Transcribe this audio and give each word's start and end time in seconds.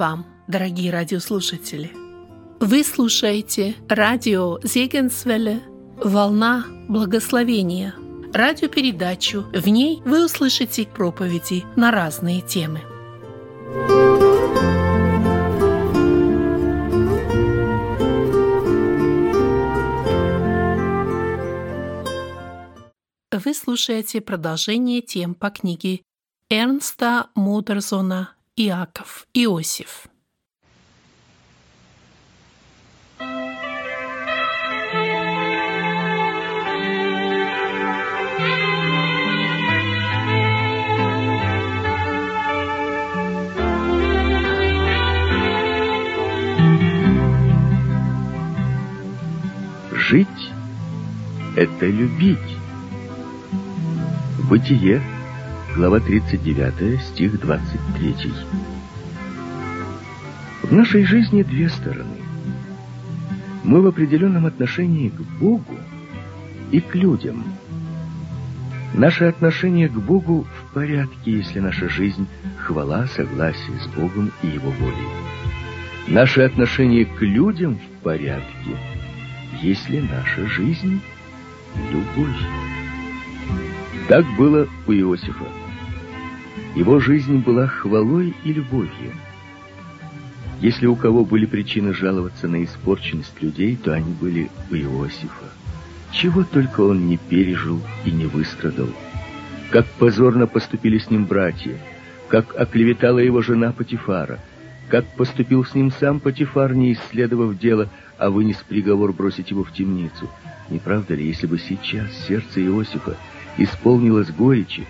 Вам, 0.00 0.24
дорогие 0.48 0.90
радиослушатели! 0.90 1.92
Вы 2.58 2.84
слушаете 2.84 3.74
радио 3.86 4.58
Зегенсвелле 4.62 5.60
«Волна 6.02 6.64
благословения» 6.88 7.94
радиопередачу. 8.32 9.42
В 9.52 9.68
ней 9.68 10.00
вы 10.06 10.24
услышите 10.24 10.86
проповеди 10.86 11.64
на 11.76 11.90
разные 11.90 12.40
темы. 12.40 12.80
Вы 23.30 23.52
слушаете 23.52 24.22
продолжение 24.22 25.02
тем 25.02 25.34
по 25.34 25.50
книге 25.50 26.00
Эрнста 26.48 27.26
Мудерзона 27.34 28.34
«Иаков 28.62 29.26
Иосиф». 29.32 30.06
Жить– 49.90 50.28
это 51.56 51.86
любить. 51.86 52.38
Бытие, 54.50 55.00
глава 55.74 56.00
39, 56.00 57.00
стих 57.00 57.40
23. 57.40 58.14
В 60.62 60.72
нашей 60.72 61.04
жизни 61.04 61.42
две 61.42 61.68
стороны. 61.68 62.16
Мы 63.64 63.80
в 63.80 63.86
определенном 63.86 64.46
отношении 64.46 65.08
к 65.08 65.20
Богу 65.40 65.76
и 66.70 66.80
к 66.80 66.94
людям. 66.94 67.44
Наше 68.94 69.24
отношение 69.24 69.88
к 69.88 69.96
Богу 69.96 70.44
в 70.44 70.74
порядке, 70.74 71.32
если 71.32 71.60
наша 71.60 71.88
жизнь– 71.88 72.26
хвала, 72.58 73.06
согласие 73.06 73.78
с 73.80 73.86
Богом 73.88 74.32
и 74.42 74.48
Его 74.48 74.70
волей. 74.70 75.08
Наше 76.08 76.42
отношение 76.42 77.04
к 77.04 77.22
людям 77.22 77.76
в 77.76 78.02
порядке– 78.02 78.76
если 79.62 80.00
наша 80.00 80.46
жизнь— 80.46 81.00
любовь. 81.92 82.36
Так 84.08 84.24
было 84.36 84.66
у 84.86 84.92
Иосифа. 84.92 85.59
Его 86.74 87.00
жизнь 87.00 87.38
была 87.38 87.66
хвалой 87.66 88.34
и 88.44 88.52
любовью. 88.52 89.12
Если 90.60 90.86
у 90.86 90.94
кого 90.94 91.24
были 91.24 91.46
причины 91.46 91.94
жаловаться 91.94 92.46
на 92.46 92.62
испорченность 92.64 93.40
людей, 93.40 93.76
то 93.76 93.92
они 93.92 94.12
были 94.12 94.50
у 94.70 94.74
Иосифа. 94.74 95.46
Чего 96.12 96.44
только 96.44 96.82
он 96.82 97.06
не 97.06 97.16
пережил 97.16 97.80
и 98.04 98.10
не 98.10 98.26
выстрадал. 98.26 98.88
Как 99.70 99.86
позорно 99.86 100.46
поступили 100.46 100.98
с 100.98 101.10
ним 101.10 101.24
братья, 101.24 101.78
как 102.28 102.54
оклеветала 102.58 103.18
его 103.18 103.40
жена 103.40 103.72
Патифара, 103.72 104.38
как 104.88 105.06
поступил 105.16 105.64
с 105.64 105.74
ним 105.74 105.92
сам 105.92 106.20
Патифар, 106.20 106.74
не 106.74 106.92
исследовав 106.92 107.58
дело, 107.58 107.88
а 108.18 108.28
вынес 108.28 108.56
приговор 108.68 109.12
бросить 109.12 109.50
его 109.50 109.64
в 109.64 109.72
темницу. 109.72 110.28
Не 110.68 110.78
правда 110.78 111.14
ли, 111.14 111.26
если 111.26 111.46
бы 111.46 111.58
сейчас 111.58 112.10
сердце 112.28 112.64
Иосифа 112.66 113.16
исполнилось 113.56 114.30
горечи, 114.30 114.86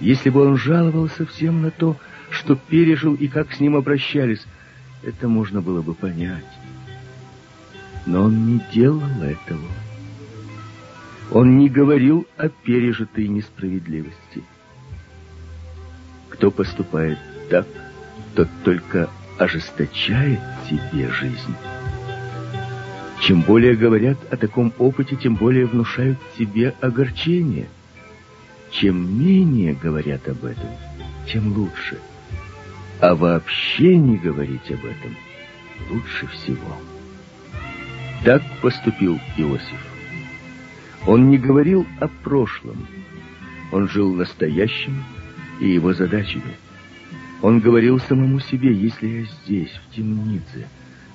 если 0.00 0.30
бы 0.30 0.42
он 0.42 0.56
жаловался 0.56 1.26
всем 1.26 1.62
на 1.62 1.70
то, 1.70 1.96
что 2.30 2.56
пережил 2.56 3.14
и 3.14 3.28
как 3.28 3.52
с 3.52 3.60
ним 3.60 3.76
обращались, 3.76 4.44
это 5.02 5.28
можно 5.28 5.60
было 5.60 5.82
бы 5.82 5.94
понять. 5.94 6.44
Но 8.06 8.24
он 8.24 8.46
не 8.46 8.60
делал 8.72 9.02
этого. 9.22 9.70
Он 11.30 11.58
не 11.58 11.68
говорил 11.68 12.26
о 12.36 12.48
пережитой 12.48 13.28
несправедливости. 13.28 14.42
Кто 16.28 16.50
поступает 16.50 17.18
так, 17.48 17.66
тот 18.34 18.48
только 18.64 19.08
ожесточает 19.38 20.40
себе 20.68 21.08
жизнь. 21.10 21.54
Чем 23.20 23.40
более 23.40 23.74
говорят 23.74 24.18
о 24.30 24.36
таком 24.36 24.72
опыте, 24.78 25.16
тем 25.16 25.36
более 25.36 25.66
внушают 25.66 26.18
себе 26.36 26.74
огорчение. 26.80 27.68
Чем 28.74 29.20
менее 29.20 29.72
говорят 29.72 30.26
об 30.28 30.44
этом, 30.44 30.68
тем 31.32 31.52
лучше. 31.52 32.00
А 33.00 33.14
вообще 33.14 33.96
не 33.96 34.16
говорить 34.16 34.68
об 34.68 34.84
этом 34.84 35.16
лучше 35.90 36.26
всего. 36.26 36.76
Так 38.24 38.42
поступил 38.60 39.20
Иосиф. 39.36 39.86
Он 41.06 41.30
не 41.30 41.38
говорил 41.38 41.86
о 42.00 42.08
прошлом. 42.08 42.88
Он 43.70 43.88
жил 43.88 44.12
настоящим 44.12 45.04
и 45.60 45.68
его 45.68 45.92
задачами. 45.92 46.56
Он 47.42 47.60
говорил 47.60 48.00
самому 48.00 48.40
себе, 48.40 48.74
если 48.74 49.06
я 49.06 49.24
здесь, 49.24 49.70
в 49.70 49.94
темнице, 49.94 50.66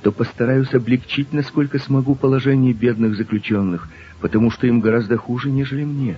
то 0.02 0.14
постараюсь 0.14 0.74
облегчить, 0.74 1.34
насколько 1.34 1.78
смогу, 1.78 2.16
положение 2.16 2.72
бедных 2.72 3.18
заключенных, 3.18 3.90
потому 4.22 4.50
что 4.50 4.66
им 4.66 4.80
гораздо 4.80 5.18
хуже, 5.18 5.52
нежели 5.52 5.84
мне. 5.84 6.18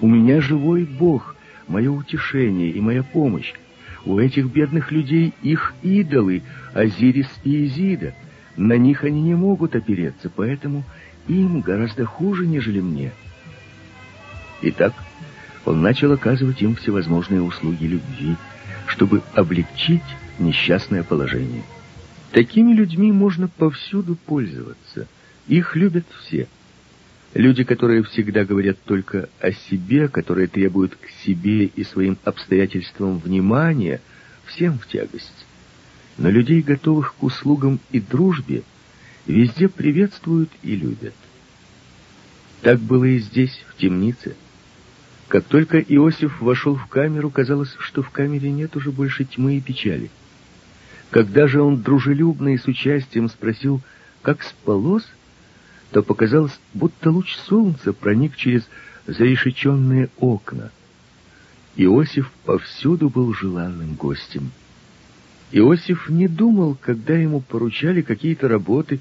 У 0.00 0.06
меня 0.06 0.40
живой 0.40 0.84
Бог, 0.84 1.34
мое 1.66 1.90
утешение 1.90 2.70
и 2.70 2.80
моя 2.80 3.02
помощь. 3.02 3.52
У 4.04 4.18
этих 4.18 4.46
бедных 4.46 4.92
людей 4.92 5.34
их 5.42 5.74
идолы, 5.82 6.42
Азирис 6.72 7.28
и 7.44 7.66
Изида. 7.66 8.14
На 8.56 8.76
них 8.76 9.04
они 9.04 9.22
не 9.22 9.34
могут 9.34 9.74
опереться, 9.74 10.30
поэтому 10.34 10.84
им 11.26 11.60
гораздо 11.60 12.06
хуже, 12.06 12.46
нежели 12.46 12.80
мне. 12.80 13.12
Итак, 14.62 14.94
он 15.64 15.82
начал 15.82 16.12
оказывать 16.12 16.62
им 16.62 16.74
всевозможные 16.74 17.42
услуги 17.42 17.84
любви, 17.84 18.36
чтобы 18.86 19.22
облегчить 19.34 20.02
несчастное 20.38 21.02
положение. 21.02 21.62
Такими 22.32 22.72
людьми 22.72 23.12
можно 23.12 23.48
повсюду 23.48 24.14
пользоваться. 24.14 25.06
Их 25.46 25.76
любят 25.76 26.04
все. 26.20 26.46
Люди, 27.38 27.62
которые 27.62 28.02
всегда 28.02 28.44
говорят 28.44 28.78
только 28.84 29.28
о 29.38 29.52
себе, 29.52 30.08
которые 30.08 30.48
требуют 30.48 30.96
к 30.96 31.08
себе 31.24 31.66
и 31.66 31.84
своим 31.84 32.18
обстоятельствам 32.24 33.20
внимания, 33.20 34.00
всем 34.44 34.76
в 34.76 34.88
тягость. 34.88 35.46
Но 36.16 36.30
людей, 36.30 36.62
готовых 36.62 37.14
к 37.14 37.22
услугам 37.22 37.78
и 37.92 38.00
дружбе, 38.00 38.64
везде 39.24 39.68
приветствуют 39.68 40.50
и 40.64 40.74
любят. 40.74 41.14
Так 42.62 42.80
было 42.80 43.04
и 43.04 43.18
здесь, 43.18 43.64
в 43.68 43.76
темнице. 43.76 44.34
Как 45.28 45.44
только 45.44 45.78
Иосиф 45.78 46.40
вошел 46.40 46.74
в 46.74 46.88
камеру, 46.88 47.30
казалось, 47.30 47.76
что 47.78 48.02
в 48.02 48.10
камере 48.10 48.50
нет 48.50 48.74
уже 48.74 48.90
больше 48.90 49.24
тьмы 49.24 49.58
и 49.58 49.60
печали. 49.60 50.10
Когда 51.10 51.46
же 51.46 51.62
он 51.62 51.82
дружелюбно 51.82 52.54
и 52.54 52.58
с 52.58 52.66
участием 52.66 53.28
спросил, 53.28 53.80
как 54.22 54.42
спалось, 54.42 55.06
то 55.90 56.02
показалось, 56.02 56.58
будто 56.74 57.10
луч 57.10 57.34
солнца 57.48 57.92
проник 57.92 58.36
через 58.36 58.68
зарешеченные 59.06 60.10
окна. 60.18 60.70
Иосиф 61.76 62.30
повсюду 62.44 63.08
был 63.08 63.32
желанным 63.32 63.94
гостем. 63.94 64.50
Иосиф 65.52 66.10
не 66.10 66.28
думал, 66.28 66.76
когда 66.78 67.14
ему 67.16 67.40
поручали 67.40 68.02
какие-то 68.02 68.48
работы, 68.48 69.00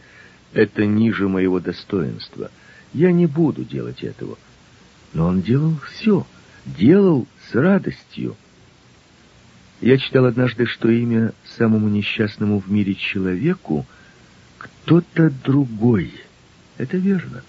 это 0.54 0.86
ниже 0.86 1.28
моего 1.28 1.60
достоинства. 1.60 2.52
Я 2.94 3.12
не 3.12 3.26
буду 3.26 3.66
делать 3.66 4.04
этого. 4.04 4.38
Но 5.14 5.28
он 5.28 5.42
делал 5.42 5.76
все, 5.86 6.26
делал 6.66 7.28
с 7.50 7.56
радостью. 7.56 8.36
Я 9.82 9.98
читал 9.98 10.26
однажды, 10.26 10.66
что 10.66 10.90
имя 10.90 11.34
самому 11.58 11.90
несчастному 11.90 12.60
в 12.60 12.72
мире 12.72 12.96
человеку 12.96 13.86
кто-то 14.58 15.32
другой. 15.44 16.14
Это 16.78 16.98
верно. 16.98 17.44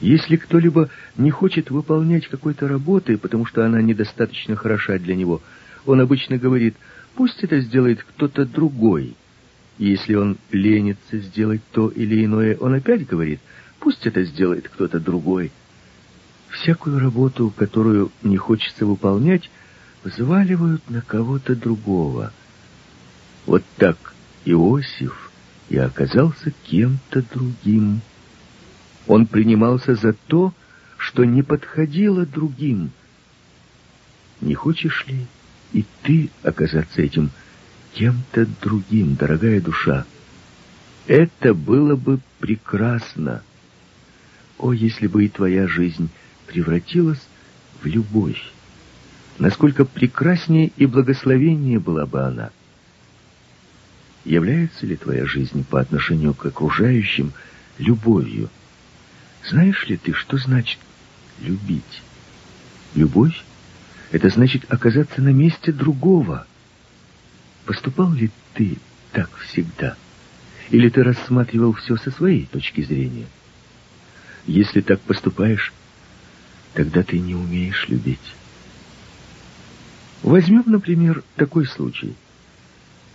Если 0.00 0.36
кто-либо 0.36 0.90
не 1.16 1.30
хочет 1.30 1.70
выполнять 1.70 2.28
какой-то 2.28 2.68
работы, 2.68 3.16
потому 3.16 3.46
что 3.46 3.64
она 3.64 3.80
недостаточно 3.80 4.56
хороша 4.56 4.98
для 4.98 5.14
него, 5.14 5.40
он 5.86 6.00
обычно 6.00 6.36
говорит, 6.36 6.76
пусть 7.14 7.42
это 7.42 7.60
сделает 7.60 8.02
кто-то 8.02 8.44
другой. 8.44 9.16
И 9.78 9.86
если 9.88 10.14
он 10.14 10.36
ленится 10.50 11.18
сделать 11.18 11.62
то 11.72 11.88
или 11.88 12.24
иное, 12.24 12.56
он 12.58 12.74
опять 12.74 13.06
говорит, 13.06 13.40
пусть 13.78 14.06
это 14.06 14.24
сделает 14.24 14.68
кто-то 14.68 15.00
другой. 15.00 15.52
Всякую 16.48 16.98
работу, 16.98 17.52
которую 17.56 18.10
не 18.22 18.36
хочется 18.36 18.84
выполнять, 18.86 19.50
взваливают 20.04 20.88
на 20.90 21.00
кого-то 21.00 21.54
другого. 21.54 22.32
Вот 23.46 23.62
так 23.76 24.14
Иосиф 24.44 25.30
и 25.68 25.76
оказался 25.78 26.52
кем-то 26.64 27.22
другим. 27.32 28.00
Он 29.06 29.26
принимался 29.26 29.94
за 29.94 30.12
то, 30.12 30.52
что 30.96 31.24
не 31.24 31.42
подходило 31.42 32.26
другим. 32.26 32.90
Не 34.40 34.54
хочешь 34.54 35.06
ли 35.06 35.26
и 35.72 35.84
ты 36.02 36.30
оказаться 36.42 37.02
этим 37.02 37.30
кем-то 37.94 38.46
другим, 38.60 39.14
дорогая 39.14 39.60
душа. 39.60 40.04
Это 41.06 41.54
было 41.54 41.96
бы 41.96 42.20
прекрасно. 42.40 43.42
О, 44.58 44.72
если 44.72 45.06
бы 45.06 45.24
и 45.24 45.28
твоя 45.28 45.66
жизнь 45.66 46.08
превратилась 46.46 47.26
в 47.82 47.86
любовь! 47.86 48.42
Насколько 49.38 49.84
прекраснее 49.84 50.72
и 50.76 50.86
благословеннее 50.86 51.78
была 51.78 52.06
бы 52.06 52.22
она! 52.22 52.50
Является 54.24 54.86
ли 54.86 54.96
твоя 54.96 55.26
жизнь 55.26 55.64
по 55.64 55.80
отношению 55.80 56.34
к 56.34 56.46
окружающим 56.46 57.32
любовью? 57.78 58.48
Знаешь 59.48 59.86
ли 59.86 59.96
ты, 59.96 60.12
что 60.12 60.38
значит 60.38 60.78
любить? 61.40 62.02
Любовь— 62.94 63.44
это 64.10 64.28
значит 64.28 64.64
оказаться 64.72 65.22
на 65.22 65.28
месте 65.28 65.70
другого. 65.70 66.46
Поступал 67.64 68.12
ли 68.12 68.30
ты 68.54 68.78
так 69.12 69.30
всегда? 69.38 69.96
Или 70.70 70.88
ты 70.88 71.04
рассматривал 71.04 71.74
все 71.74 71.96
со 71.96 72.10
своей 72.10 72.46
точки 72.46 72.80
зрения? 72.80 73.26
Если 74.46 74.80
так 74.80 75.00
поступаешь, 75.00 75.72
тогда 76.74 77.04
ты 77.04 77.20
не 77.20 77.36
умеешь 77.36 77.86
любить. 77.88 78.34
Возьмем, 80.22 80.64
например, 80.66 81.22
такой 81.36 81.66
случай. 81.66 82.16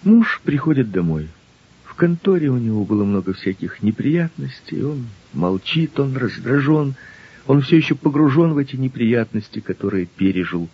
Муж 0.04 0.40
приходит 0.46 0.92
домой. 0.92 1.28
Конторе 2.02 2.50
у 2.50 2.58
него 2.58 2.84
было 2.84 3.04
много 3.04 3.34
всяких 3.34 3.84
неприятностей. 3.84 4.84
Он 4.84 5.06
молчит, 5.34 6.00
он 6.00 6.18
раздражен. 6.18 6.96
Он 7.46 7.62
все 7.62 7.78
еще 7.78 7.94
погружен 7.94 8.54
в 8.54 8.58
эти 8.58 8.76
неприятности, 8.76 9.60
которые 9.60 10.08
пережил. 10.08 10.68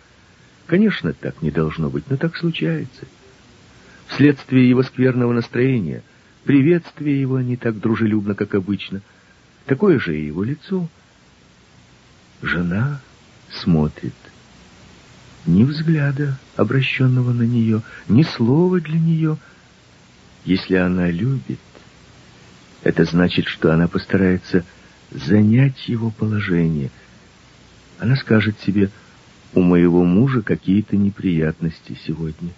Конечно, 0.67 1.11
так 1.11 1.41
не 1.41 1.51
должно 1.51 1.89
быть, 1.89 2.09
но 2.09 2.15
так 2.15 2.37
случается. 2.37 3.05
Вследствие 4.07 4.69
его 4.69 4.83
скверного 4.83 5.33
настроения, 5.33 6.01
приветствие 6.45 7.19
его 7.19 7.41
не 7.41 7.57
так 7.57 7.79
дружелюбно, 7.79 8.33
как 8.33 8.55
обычно— 8.55 9.01
Такое 9.67 9.99
же 9.99 10.17
и 10.17 10.25
его 10.25 10.43
лицо. 10.43 10.87
Жена 12.41 13.01
смотрит. 13.51 14.13
Ни 15.45 15.63
взгляда, 15.63 16.37
обращенного 16.55 17.33
на 17.33 17.43
нее, 17.43 17.81
ни 18.07 18.23
слова 18.23 18.79
для 18.79 18.97
нее. 18.97 19.37
Если 20.47 20.75
она 20.75 21.11
любит, 21.11 21.59
это 22.81 23.05
значит, 23.05 23.45
что 23.45 23.71
она 23.71 23.87
постарается 23.87 24.65
занять 25.11 25.87
его 25.87 26.09
положение. 26.09 26.89
Она 27.99 28.15
скажет 28.15 28.59
себе, 28.61 28.89
у 29.53 29.61
моего 29.61 30.03
мужа 30.03 30.41
какие-то 30.41 30.97
неприятности 30.97 31.95
сегодня. 32.05 32.51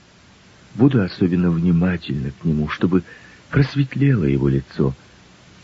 Буду 0.76 1.02
особенно 1.04 1.52
внимательна 1.52 2.32
к 2.32 2.46
нему, 2.46 2.70
чтобы 2.70 3.04
просветлело 3.50 4.24
его 4.24 4.48
лицо— 4.48 4.96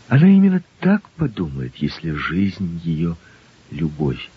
она 0.08 0.28
именно 0.28 0.62
так 0.80 1.08
подумает, 1.10 1.74
если 1.76 2.12
жизнь 2.12 2.80
ее— 2.84 3.16
любовь. 3.70 4.30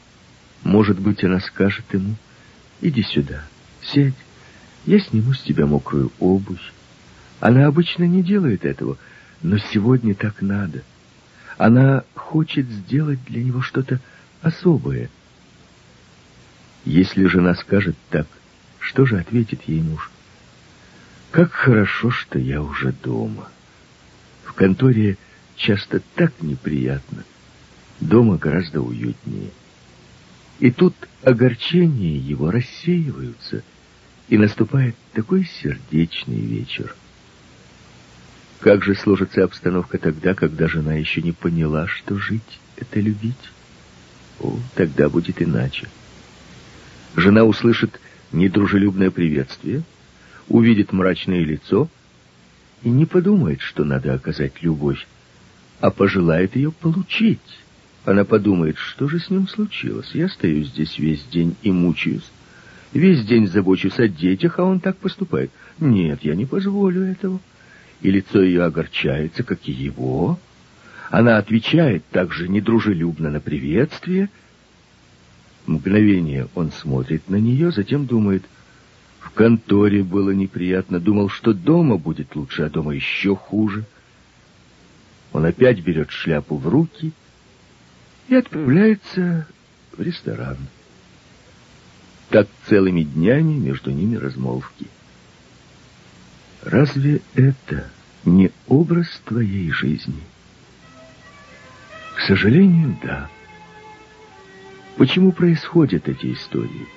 Может 0.64 1.00
быть, 1.00 1.24
она 1.24 1.40
скажет 1.40 1.86
ему, 1.94 2.16
иди 2.82 3.04
сюда, 3.04 3.44
сядь, 3.82 4.16
я 4.86 5.00
сниму 5.00 5.34
с 5.34 5.42
тебя 5.42 5.68
мокрую 5.68 6.12
обувь. 6.20 6.74
Она 7.40 7.68
обычно 7.68 8.04
не 8.04 8.22
делает 8.22 8.66
этого, 8.66 8.98
но 9.42 9.58
сегодня 9.58 10.14
так 10.14 10.42
надо. 10.42 10.84
Она 11.58 12.04
хочет 12.16 12.68
сделать 12.68 13.20
для 13.26 13.44
него 13.44 13.62
что-то 13.62 14.00
особое. 14.42 15.10
Если 16.86 17.26
жена 17.26 17.56
скажет 17.56 17.96
так, 18.10 18.28
что 18.80 19.06
же 19.06 19.20
ответит 19.20 19.64
ей 19.68 19.82
муж? 19.82 20.12
Как 21.32 21.52
хорошо, 21.52 22.12
что 22.12 22.40
я 22.40 22.62
уже 22.62 22.92
дома. 22.92 23.50
В 24.44 24.54
конторе 24.54 25.18
часто 25.56 26.02
так 26.16 26.34
неприятно. 26.42 27.24
Дома 28.00 28.38
гораздо 28.38 28.82
уютнее. 28.82 29.52
И 30.60 30.72
тут 30.72 30.96
огорчения 31.24 32.18
его 32.18 32.52
рассеиваются, 32.52 33.64
и 34.28 34.38
наступает 34.38 34.96
такой 35.14 35.46
сердечный 35.46 36.40
вечер. 36.40 36.96
Как 38.60 38.84
же 38.84 38.96
сложится 38.96 39.44
обстановка 39.44 39.98
тогда, 39.98 40.34
когда 40.34 40.68
жена 40.68 40.94
еще 40.94 41.22
не 41.22 41.32
поняла, 41.32 41.88
что 41.88 42.18
жить— 42.18 42.60
это 42.78 43.00
любить? 43.00 43.36
О, 44.40 44.58
тогда 44.76 45.10
будет 45.10 45.42
иначе. 45.42 45.88
Жена 47.16 47.44
услышит 47.44 48.00
недружелюбное 48.32 49.12
приветствие, 49.12 49.84
увидит 50.48 50.92
мрачное 50.92 51.44
лицо 51.44 51.90
и 52.84 52.90
не 52.90 53.06
подумает, 53.06 53.62
что 53.62 53.84
надо 53.84 54.14
оказать 54.14 54.62
любовь 54.62 55.06
а 55.80 55.92
пожелает 55.92 56.56
ее 56.56 56.72
получить. 56.72 57.40
Она 58.06 58.26
подумает, 58.26 58.78
что 58.78 59.08
же 59.08 59.20
с 59.20 59.30
ним 59.30 59.48
случилось. 59.48 60.12
Я 60.14 60.30
стою 60.30 60.64
здесь 60.64 60.98
весь 60.98 61.24
день 61.26 61.56
и 61.62 61.72
мучаюсь. 61.72 62.30
Весь 62.94 63.24
день 63.26 63.48
забочусь 63.48 64.00
о 64.00 64.08
детях, 64.08 64.58
а 64.58 64.64
он 64.64 64.80
так 64.80 64.98
поступает. 64.98 65.52
Нет, 65.80 66.20
я 66.24 66.36
не 66.36 66.46
позволю 66.46 67.04
этого. 67.04 67.40
И 68.02 68.12
лицо 68.12 68.42
ее 68.42 68.64
огорчается, 68.64 69.44
как 69.44 69.68
и 69.68 69.72
его. 69.72 70.40
Она 71.10 71.38
отвечает 71.38 72.06
также 72.12 72.48
недружелюбно 72.48 73.30
на 73.30 73.40
приветствие. 73.40 74.30
Мгновение 75.66 76.48
он 76.56 76.72
смотрит 76.72 77.30
на 77.30 77.36
нее, 77.36 77.72
затем 77.72 78.06
думает, 78.06 78.44
в 79.20 79.32
конторе 79.32 80.04
было 80.04 80.32
неприятно, 80.32 81.00
думал, 81.00 81.30
что 81.30 81.54
дома 81.54 81.98
будет 81.98 82.36
лучше, 82.36 82.64
а 82.64 82.70
дома 82.70 82.94
еще 82.94 83.36
хуже. 83.36 83.86
Он 85.34 85.46
опять 85.46 85.82
берет 85.82 86.10
шляпу 86.10 86.58
в 86.58 86.68
руки 86.68 87.12
и 88.30 88.36
отправляется 88.36 89.48
в 89.96 90.02
ресторан. 90.02 90.58
Так 92.30 92.48
целыми 92.68 93.04
днями 93.04 93.54
между 93.54 93.92
ними 93.92 94.16
размолвки. 94.16 94.88
Разве 96.64 97.22
это 97.36 97.90
не 98.26 98.52
образ 98.68 99.08
твоей 99.26 99.72
жизни? 99.72 100.22
К 102.16 102.22
сожалению, 102.22 102.98
да. 103.02 103.30
Почему 104.98 105.32
происходят 105.32 106.08
эти 106.10 106.34
истории? 106.34 106.88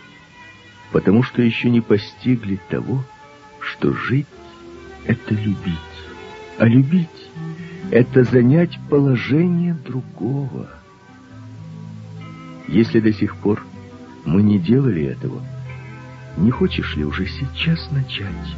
Потому 0.91 1.23
что 1.23 1.43
еще 1.43 1.71
не 1.71 1.81
постигли 1.81 2.61
того, 2.69 3.05
что 3.61 3.93
жить— 3.93 4.27
это 5.07 5.35
любить. 5.35 5.79
А 6.59 6.67
любить 6.67 7.09
это 7.91 8.25
занять 8.25 8.79
положение 8.89 9.75
другого. 9.75 10.71
Если 12.69 13.01
до 13.01 13.13
сих 13.13 13.37
пор 13.37 13.65
мы 14.25 14.43
не 14.43 14.59
делали 14.59 15.05
этого, 15.05 15.43
не 16.37 16.51
хочешь 16.51 16.97
ли 16.97 17.05
уже 17.05 17.27
сейчас 17.27 17.91
начать? 17.91 18.57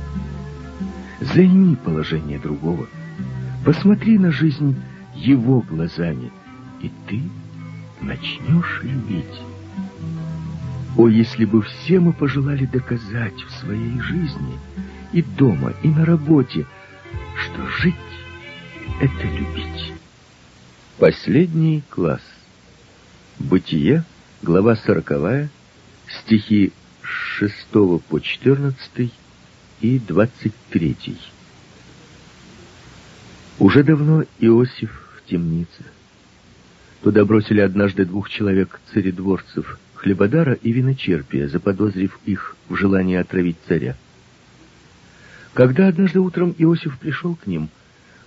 Займи 1.20 1.76
положение 1.76 2.38
другого, 2.38 2.86
посмотри 3.64 4.18
на 4.18 4.30
жизнь 4.30 4.76
его 5.14 5.60
глазами, 5.60 6.32
и 6.80 6.90
ты 7.08 7.22
начнешь 8.00 8.80
любить. 8.82 9.40
О, 10.96 11.08
если 11.08 11.44
бы 11.44 11.62
все 11.62 11.98
мы 11.98 12.12
пожелали 12.12 12.66
доказать 12.66 13.42
в 13.42 13.50
своей 13.60 14.00
жизни, 14.00 14.58
и 15.12 15.22
дома, 15.22 15.72
и 15.82 15.88
на 15.88 16.04
работе, 16.04 16.66
что 17.36 17.66
жить 17.68 17.94
это 19.00 19.26
любить. 19.26 19.92
Последний 20.98 21.82
класс. 21.88 22.22
Бытие, 23.38 24.04
глава 24.42 24.76
сороковая, 24.76 25.48
стихи 26.08 26.72
с 27.02 27.06
6 27.38 27.70
по 28.08 28.20
14 28.20 29.12
и 29.80 29.98
23. 29.98 30.96
Уже 33.58 33.84
давно 33.84 34.24
Иосиф 34.40 34.90
в 35.16 35.28
темнице. 35.28 35.84
Туда 37.02 37.24
бросили 37.24 37.60
однажды 37.60 38.04
двух 38.04 38.30
человек 38.30 38.80
царедворцев, 38.92 39.78
хлебодара 39.94 40.54
и 40.54 40.72
виночерпия, 40.72 41.48
заподозрив 41.48 42.18
их 42.24 42.56
в 42.68 42.76
желании 42.76 43.16
отравить 43.16 43.56
царя. 43.68 43.96
Когда 45.52 45.88
однажды 45.88 46.20
утром 46.20 46.54
Иосиф 46.58 46.98
пришел 46.98 47.36
к 47.36 47.46
ним, 47.46 47.68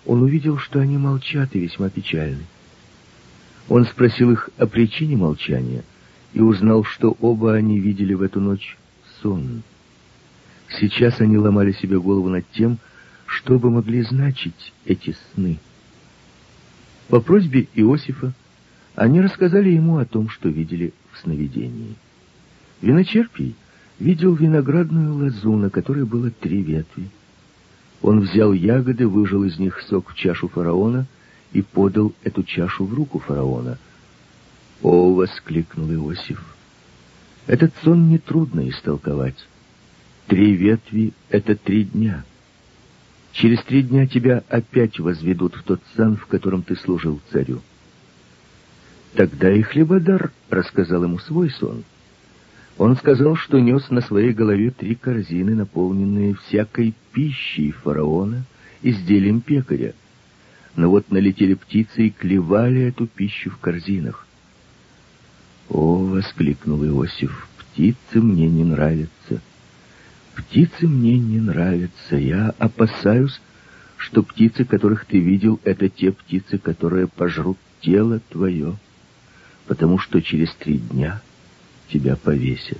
он 0.06 0.22
увидел, 0.22 0.58
что 0.58 0.80
они 0.80 0.98
молчат 0.98 1.50
и 1.56 1.60
весьма 1.60 1.90
печальны. 1.90 2.46
Он 3.68 3.86
спросил 3.86 4.32
их 4.32 4.50
о 4.58 4.66
причине 4.66 5.18
молчания 5.18 5.84
и 6.34 6.40
узнал, 6.40 6.84
что 6.86 7.18
оба 7.20 7.54
они 7.56 7.80
видели 7.80 8.14
в 8.14 8.22
эту 8.22 8.40
ночь 8.40 8.78
сон. 9.22 9.64
Сейчас 10.70 11.22
они 11.22 11.38
ломали 11.38 11.72
себе 11.72 12.00
голову 12.00 12.30
над 12.30 12.50
тем, 12.52 12.78
что 13.26 13.58
бы 13.60 13.70
могли 13.70 14.02
значить 14.04 14.74
эти 14.86 15.16
сны. 15.34 15.60
По 17.08 17.22
просьбе 17.22 17.68
Иосифа 17.74 18.34
они 18.96 19.22
рассказали 19.22 19.70
ему 19.70 19.98
о 19.98 20.06
том, 20.06 20.30
что 20.30 20.50
видели 20.50 20.94
в 21.12 21.20
сновидении. 21.20 21.96
Виночерпий 22.82 23.56
видел 24.00 24.34
виноградную 24.34 25.14
лозу, 25.14 25.56
на 25.56 25.70
которой 25.70 26.06
было 26.06 26.32
три 26.32 26.62
ветви. 26.62 27.10
Он 28.02 28.20
взял 28.20 28.54
ягоды, 28.54 29.08
выжал 29.08 29.44
из 29.44 29.58
них 29.58 29.82
сок 29.82 30.12
в 30.12 30.16
чашу 30.16 30.48
фараона 30.48 31.08
и 31.54 31.62
подал 31.62 32.14
эту 32.24 32.44
чашу 32.44 32.86
в 32.86 32.94
руку 32.94 33.20
фараона. 33.20 33.78
«О!»— 34.84 35.14
воскликнул 35.16 35.92
Иосиф. 35.92 36.44
«Этот 37.48 37.74
сон 37.84 38.10
нетрудно 38.10 38.70
истолковать. 38.70 39.48
Три 40.28 40.56
ветви— 40.56 41.14
это 41.30 41.56
три 41.56 41.86
дня. 41.86 42.26
Через 43.32 43.62
три 43.64 43.82
дня 43.82 44.08
тебя 44.08 44.44
опять 44.50 45.00
возведут 45.00 45.56
в 45.56 45.64
тот 45.64 45.82
сан, 45.96 46.18
в 46.18 46.26
котором 46.26 46.64
ты 46.64 46.76
служил 46.76 47.20
царю». 47.32 47.62
Тогда 49.14 49.52
и 49.52 49.62
хлебодар 49.62 50.32
рассказал 50.50 51.04
ему 51.04 51.18
свой 51.18 51.50
сон. 51.50 51.84
Он 52.78 52.96
сказал, 52.96 53.36
что 53.36 53.60
нес 53.60 53.90
на 53.90 54.02
своей 54.02 54.34
голове 54.34 54.70
три 54.70 54.94
корзины, 54.96 55.56
наполненные 55.56 56.36
всякой 56.36 56.94
пищей 57.14 57.72
фараона, 57.72 58.44
изделием 58.84 59.42
пекаря. 59.42 59.94
Но 60.76 60.90
вот 60.90 61.10
налетели 61.10 61.56
птицы 61.56 62.08
и 62.08 62.10
клевали 62.12 62.82
эту 62.82 63.08
пищу 63.08 63.50
в 63.50 63.58
корзинах. 63.58 64.28
«О!»— 65.70 65.96
воскликнул 66.12 66.86
Иосиф. 66.86 67.48
«Птицы 67.58 68.22
мне 68.22 68.48
не 68.48 68.64
нравятся. 68.64 69.42
Птицы 70.38 70.88
мне 70.88 71.18
не 71.18 71.40
нравятся. 71.40 72.16
Я 72.16 72.54
опасаюсь, 72.58 73.42
что 73.98 74.24
птицы, 74.24 74.64
которых 74.64 75.06
ты 75.06 75.20
видел, 75.20 75.60
это 75.64 75.90
те 75.90 76.12
птицы, 76.12 76.58
которые 76.58 77.08
пожрут 77.08 77.58
тело 77.82 78.22
твое, 78.30 78.76
потому 79.68 79.98
что 79.98 80.22
через 80.22 80.54
три 80.54 80.78
дня 80.78 81.22
тебя 81.90 82.16
повесят». 82.16 82.80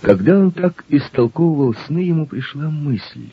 Когда 0.00 0.38
он 0.38 0.50
так 0.50 0.84
истолковывал 0.88 1.74
сны, 1.86 2.00
ему 2.00 2.26
пришла 2.26 2.68
мысль. 2.68 3.30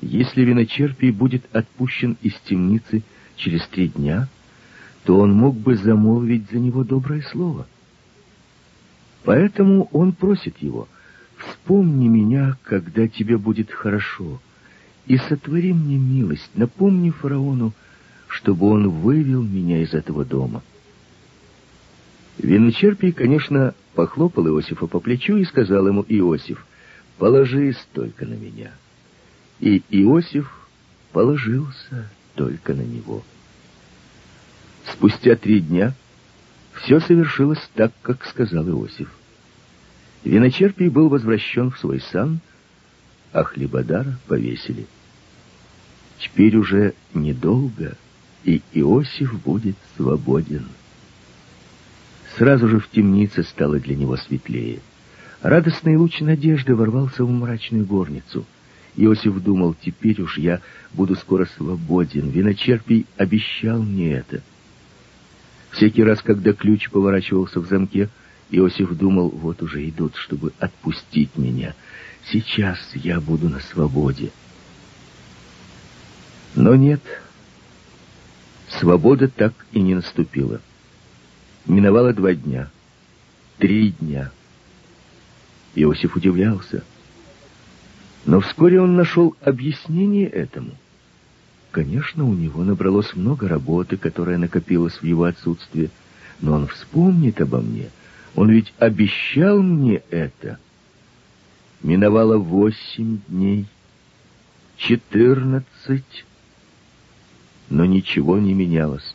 Если 0.00 0.42
виночерпий 0.42 1.12
будет 1.12 1.44
отпущен 1.54 2.16
из 2.22 2.34
темницы 2.44 3.02
через 3.36 3.64
три 3.68 3.88
дня— 3.88 4.28
то 5.04 5.18
он 5.18 5.32
мог 5.32 5.56
бы 5.56 5.76
замолвить 5.76 6.50
за 6.50 6.58
него 6.58 6.84
доброе 6.84 7.22
слово. 7.22 7.66
Поэтому 9.24 9.88
он 9.92 10.12
просит 10.12 10.58
его, 10.58 10.88
«Вспомни 11.40 12.08
меня, 12.08 12.56
когда 12.64 13.08
тебе 13.08 13.38
будет 13.38 13.70
хорошо, 13.70 14.40
и 15.06 15.16
сотвори 15.16 15.72
мне 15.72 15.96
милость, 15.96 16.50
напомни 16.54 17.10
фараону, 17.10 17.72
чтобы 18.28 18.68
он 18.68 18.88
вывел 18.88 19.42
меня 19.42 19.82
из 19.82 19.94
этого 19.94 20.24
дома». 20.24 20.62
Виночерпий, 22.38 23.12
конечно, 23.12 23.74
похлопал 23.94 24.46
Иосифа 24.48 24.86
по 24.86 25.00
плечу 25.00 25.36
и 25.36 25.44
сказал 25.44 25.86
ему, 25.88 26.04
«Иосиф, 26.08 26.64
положись 27.18 27.78
только 27.92 28.26
на 28.26 28.34
меня». 28.34 28.72
И 29.60 29.82
Иосиф 29.90 30.50
положился 31.12 32.10
только 32.34 32.74
на 32.74 32.82
него. 32.82 33.22
Спустя 34.92 35.36
три 35.36 35.60
дня 35.60 35.94
все 36.74 37.00
совершилось 37.00 37.60
так, 37.74 37.92
как 38.02 38.24
сказал 38.24 38.66
Иосиф. 38.68 39.10
Виночерпий 40.24 40.88
был 40.88 41.08
возвращен 41.08 41.70
в 41.70 41.78
свой 41.78 42.00
сан, 42.00 42.40
а 43.32 43.44
хлебодара 43.44 44.18
повесили. 44.26 44.86
Теперь 46.18 46.56
уже 46.56 46.94
недолго, 47.14 47.96
и 48.44 48.62
Иосиф 48.72 49.40
будет 49.42 49.76
свободен. 49.96 50.66
Сразу 52.36 52.68
же 52.68 52.78
в 52.78 52.88
темнице 52.90 53.42
стало 53.42 53.80
для 53.80 53.96
него 53.96 54.16
светлее. 54.16 54.80
Радостный 55.40 55.96
луч 55.96 56.20
надежды 56.20 56.74
ворвался 56.74 57.24
в 57.24 57.30
мрачную 57.30 57.86
горницу. 57.86 58.44
Иосиф 58.96 59.42
думал, 59.42 59.74
теперь 59.74 60.20
уж 60.20 60.36
я 60.36 60.60
буду 60.92 61.14
скоро 61.16 61.46
свободен. 61.56 62.28
Виночерпий 62.28 63.06
обещал 63.16 63.82
мне 63.82 64.12
это. 64.12 64.42
Всякий 65.70 66.02
раз, 66.02 66.20
когда 66.20 66.52
ключ 66.52 66.90
поворачивался 66.90 67.60
в 67.60 67.66
замке, 67.66 68.10
Иосиф 68.50 68.96
думал, 68.96 69.28
вот 69.28 69.62
уже 69.62 69.88
идут, 69.88 70.16
чтобы 70.16 70.52
отпустить 70.58 71.36
меня. 71.36 71.74
Сейчас 72.30 72.78
я 72.94 73.20
буду 73.20 73.48
на 73.48 73.60
свободе. 73.60 74.30
Но 76.54 76.74
нет, 76.74 77.00
свобода 78.80 79.28
так 79.28 79.54
и 79.72 79.80
не 79.80 79.94
наступила. 79.94 80.60
Миновало 81.66 82.12
два 82.12 82.34
дня, 82.34 82.70
три 83.58 83.92
дня. 83.92 84.32
Иосиф 85.74 86.16
удивлялся. 86.16 86.82
Но 88.26 88.40
вскоре 88.40 88.80
он 88.80 88.96
нашел 88.96 89.36
объяснение 89.40 90.28
этому— 90.28 90.72
Конечно, 91.70 92.24
у 92.24 92.34
него 92.34 92.64
набралось 92.64 93.14
много 93.14 93.48
работы, 93.48 93.96
которая 93.96 94.38
накопилась 94.38 94.94
в 94.94 95.04
его 95.04 95.24
отсутствие, 95.24 95.90
но 96.40 96.54
он 96.54 96.66
вспомнит 96.66 97.40
обо 97.40 97.60
мне. 97.60 97.90
Он 98.34 98.50
ведь 98.50 98.72
обещал 98.78 99.62
мне 99.62 100.02
это. 100.10 100.58
Миновало 101.82 102.36
восемь 102.36 103.18
дней, 103.28 103.66
четырнадцать, 104.76 106.26
но 107.70 107.84
ничего 107.86 108.38
не 108.38 108.52
менялось. 108.54 109.14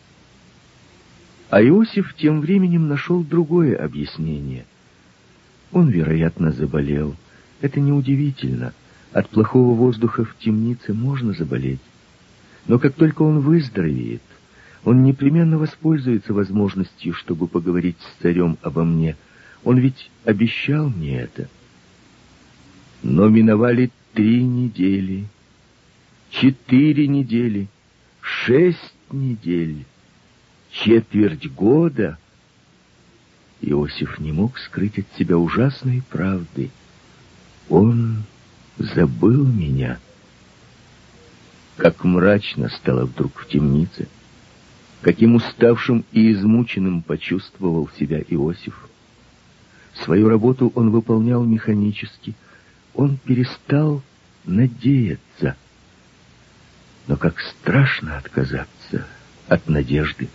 А 1.50 1.62
Иосиф 1.62 2.16
тем 2.16 2.42
временем 2.42 2.88
нашел 2.88 3.24
другое 3.24 3.76
объяснение. 3.76 4.66
Он, 5.72 5.90
вероятно, 5.90 6.52
заболел. 6.52 7.16
Это 7.62 7.80
неудивительно. 7.80 8.74
От 9.14 9.30
плохого 9.30 9.76
воздуха 9.76 10.26
в 10.26 10.36
темнице 10.38 10.94
можно 10.94 11.34
заболеть. 11.34 11.80
Но 12.68 12.80
как 12.80 12.96
только 12.96 13.22
он 13.22 13.40
выздоровеет, 13.40 14.22
он 14.86 15.04
непременно 15.04 15.58
воспользуется 15.58 16.32
возможностью, 16.32 17.14
чтобы 17.14 17.48
поговорить 17.48 17.98
с 18.00 18.22
царем 18.22 18.58
обо 18.62 18.84
мне. 18.84 19.18
Он 19.64 19.80
ведь 19.80 20.12
обещал 20.24 20.90
мне 20.90 21.22
это. 21.22 21.50
Но 23.02 23.28
миновали 23.28 23.92
три 24.14 24.44
недели, 24.44 25.26
четыре 26.30 27.08
недели, 27.08 27.68
шесть 28.22 28.94
недель, 29.12 29.86
четверть 30.70 31.52
года. 31.52 32.20
Иосиф 33.62 34.20
не 34.20 34.32
мог 34.32 34.60
скрыть 34.60 35.00
от 35.00 35.08
себя 35.18 35.38
ужасной 35.38 36.04
правды. 36.12 36.70
Он 37.70 38.24
забыл 38.78 39.44
меня 39.48 40.00
как 41.78 42.04
мрачно 42.04 42.70
стало 42.70 43.06
вдруг 43.06 43.38
в 43.38 43.48
темнице, 43.48 44.08
каким 45.06 45.36
уставшим 45.36 46.04
и 46.14 46.32
измученным 46.32 47.04
почувствовал 47.04 47.88
себя 48.00 48.22
Иосиф. 48.28 48.90
Свою 50.04 50.28
работу 50.28 50.72
он 50.74 50.90
выполнял 50.90 51.44
механически, 51.44 52.34
он 52.96 53.18
перестал 53.24 54.02
надеяться. 54.46 55.58
Но 57.06 57.18
как 57.18 57.40
страшно 57.40 58.18
отказаться 58.18 59.06
от 59.48 59.70
надежды. 59.70 60.28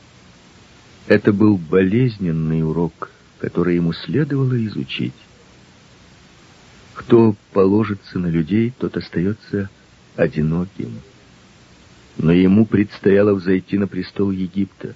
Это 1.08 1.32
был 1.32 1.56
болезненный 1.56 2.62
урок, 2.62 3.10
который 3.40 3.74
ему 3.74 3.92
следовало 3.92 4.54
изучить. 4.66 5.14
Кто 6.94 7.34
положится 7.52 8.20
на 8.20 8.28
людей, 8.28 8.72
тот 8.78 8.96
остается 8.96 9.68
одиноким. 10.14 11.00
Но 12.20 12.32
ему 12.32 12.66
предстояло 12.66 13.32
взойти 13.32 13.78
на 13.78 13.86
престол 13.86 14.30
Египта. 14.30 14.94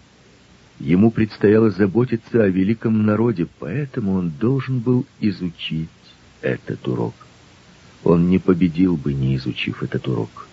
Ему 0.78 1.10
предстояло 1.10 1.70
заботиться 1.70 2.42
о 2.42 2.48
великом 2.48 3.06
народе, 3.06 3.46
поэтому 3.58 4.12
он 4.12 4.28
должен 4.28 4.80
был 4.80 5.06
изучить 5.20 5.88
этот 6.42 6.86
урок. 6.86 7.14
Он 8.02 8.28
не 8.28 8.38
победил 8.38 8.98
бы, 8.98 9.14
не 9.14 9.36
изучив 9.36 9.82
этот 9.82 10.06
урок. 10.06 10.46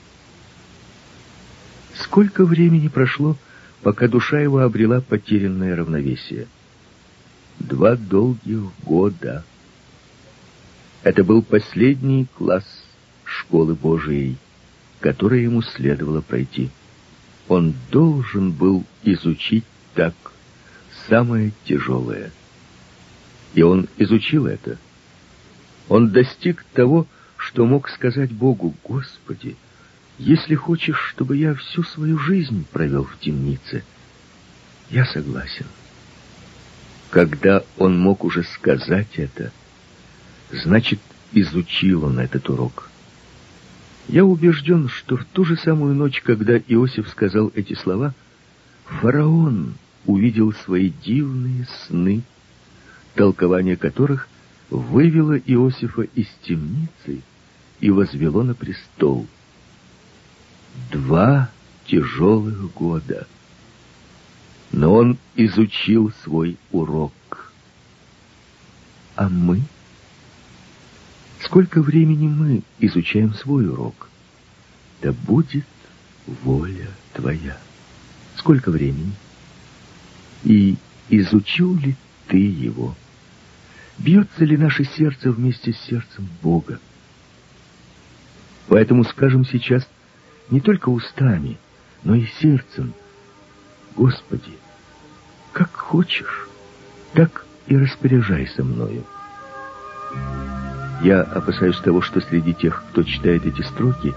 Сколько 1.96 2.46
времени 2.46 2.88
прошло, 2.88 3.36
пока 3.82 4.08
душа 4.08 4.40
его 4.40 4.60
обрела 4.60 5.01
потерянное 5.01 5.75
равновесие? 5.75 6.48
Два 7.60 7.98
долгих 7.98 8.62
года. 8.86 9.44
Это 11.04 11.25
был 11.25 11.42
последний 11.42 12.28
класс 12.38 12.63
школы 13.25 13.75
Божией 13.75 14.38
которое 15.01 15.41
ему 15.41 15.62
следовало 15.63 16.22
пройти. 16.22 16.70
Он 17.50 17.74
должен 17.89 18.51
был 18.51 18.86
изучить 19.03 19.65
так 19.96 20.13
самое 21.10 21.51
тяжелое. 21.65 22.31
И 23.53 23.63
он 23.63 23.89
изучил 23.98 24.46
это. 24.46 24.77
Он 25.89 26.10
достиг 26.12 26.63
того, 26.74 27.08
что 27.36 27.65
мог 27.65 27.89
сказать 27.89 28.31
Богу, 28.31 28.74
«Господи, 28.86 29.58
если 30.17 30.55
хочешь, 30.55 31.00
чтобы 31.10 31.36
я 31.36 31.55
всю 31.55 31.84
свою 31.84 32.17
жизнь 32.20 32.65
провел 32.72 33.03
в 33.03 33.20
темнице, 33.20 33.84
я 34.89 35.05
согласен». 35.05 35.65
Когда 37.10 37.63
он 37.77 38.00
мог 38.00 38.24
уже 38.24 38.43
сказать 38.43 39.17
это, 39.17 39.51
значит, 40.51 41.00
изучил 41.34 42.05
он 42.05 42.20
этот 42.20 42.50
урок. 42.50 42.90
Я 44.08 44.25
убежден, 44.25 44.89
что 44.89 45.17
в 45.17 45.25
ту 45.25 45.46
же 45.46 45.55
самую 45.58 45.96
ночь, 45.96 46.22
когда 46.22 46.58
Иосиф 46.58 47.08
сказал 47.10 47.51
эти 47.55 47.74
слова, 47.74 48.13
фараон 48.86 49.75
увидел 50.05 50.53
свои 50.53 50.89
дивные 50.89 51.67
сны, 51.88 52.24
толкование 53.15 53.77
которых 53.77 54.27
вывело 54.70 55.38
Иосифа 55.38 56.01
из 56.01 56.27
темницы 56.43 57.22
и 57.79 57.89
возвело 57.89 58.43
на 58.43 58.53
престол. 58.53 59.27
Два 60.91 61.50
тяжелых 61.86 62.74
года. 62.74 63.27
Но 64.72 64.93
он 64.93 65.17
изучил 65.36 66.13
свой 66.24 66.58
урок. 66.72 67.13
А 69.15 69.27
мы? 69.27 69.62
Сколько 71.43 71.81
времени 71.81 72.27
мы 72.27 72.62
изучаем 72.79 73.33
свой 73.33 73.67
урок? 73.67 74.10
Да 75.01 75.12
будет 75.12 75.65
воля 76.27 76.88
твоя. 77.13 77.57
Сколько 78.38 78.69
времени? 78.69 79.13
И 80.43 80.77
изучил 81.10 81.75
ли 81.75 81.95
ты 82.27 82.38
его? 82.38 82.95
Бьется 83.98 84.45
ли 84.45 84.55
наше 84.55 84.83
сердце 84.83 85.31
вместе 85.31 85.74
с 85.74 85.77
сердцем 85.77 86.29
Бога? 86.41 86.79
Поэтому 88.67 89.03
скажем 89.03 89.43
сейчас 89.43 89.88
не 90.50 90.62
только 90.62 90.89
устами, 90.89 91.57
но 92.03 92.15
и 92.15 92.25
сердцем. 92.39 92.93
Господи, 93.95 94.53
как 95.53 95.74
хочешь, 95.75 96.48
так 97.13 97.45
и 97.67 97.75
распоряжайся 97.75 98.63
мною. 98.63 99.03
Я 101.03 101.22
опасаюсь 101.22 101.79
того, 101.79 102.01
что 102.01 102.22
среди 102.22 102.53
тех, 102.53 102.84
кто 102.91 103.01
читает 103.01 103.46
эти 103.48 103.63
строки, 103.63 104.13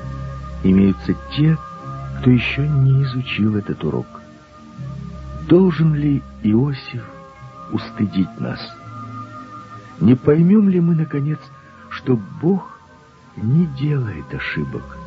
имеются 0.63 1.15
те, 1.35 1.57
кто 2.19 2.31
еще 2.31 2.69
не 2.69 3.03
изучил 3.05 3.57
этот 3.57 3.83
урок. 3.85 4.07
Должен 5.49 5.95
ли 5.95 6.23
Иосиф 6.43 7.03
устыдить 7.73 8.39
нас? 8.39 8.61
Не 9.99 10.15
поймем 10.15 10.69
ли 10.69 10.79
мы, 10.81 10.95
наконец, 10.95 11.39
что 11.89 12.21
Бог 12.43 12.79
не 13.37 13.65
делает 13.79 14.33
ошибок, 14.35 14.99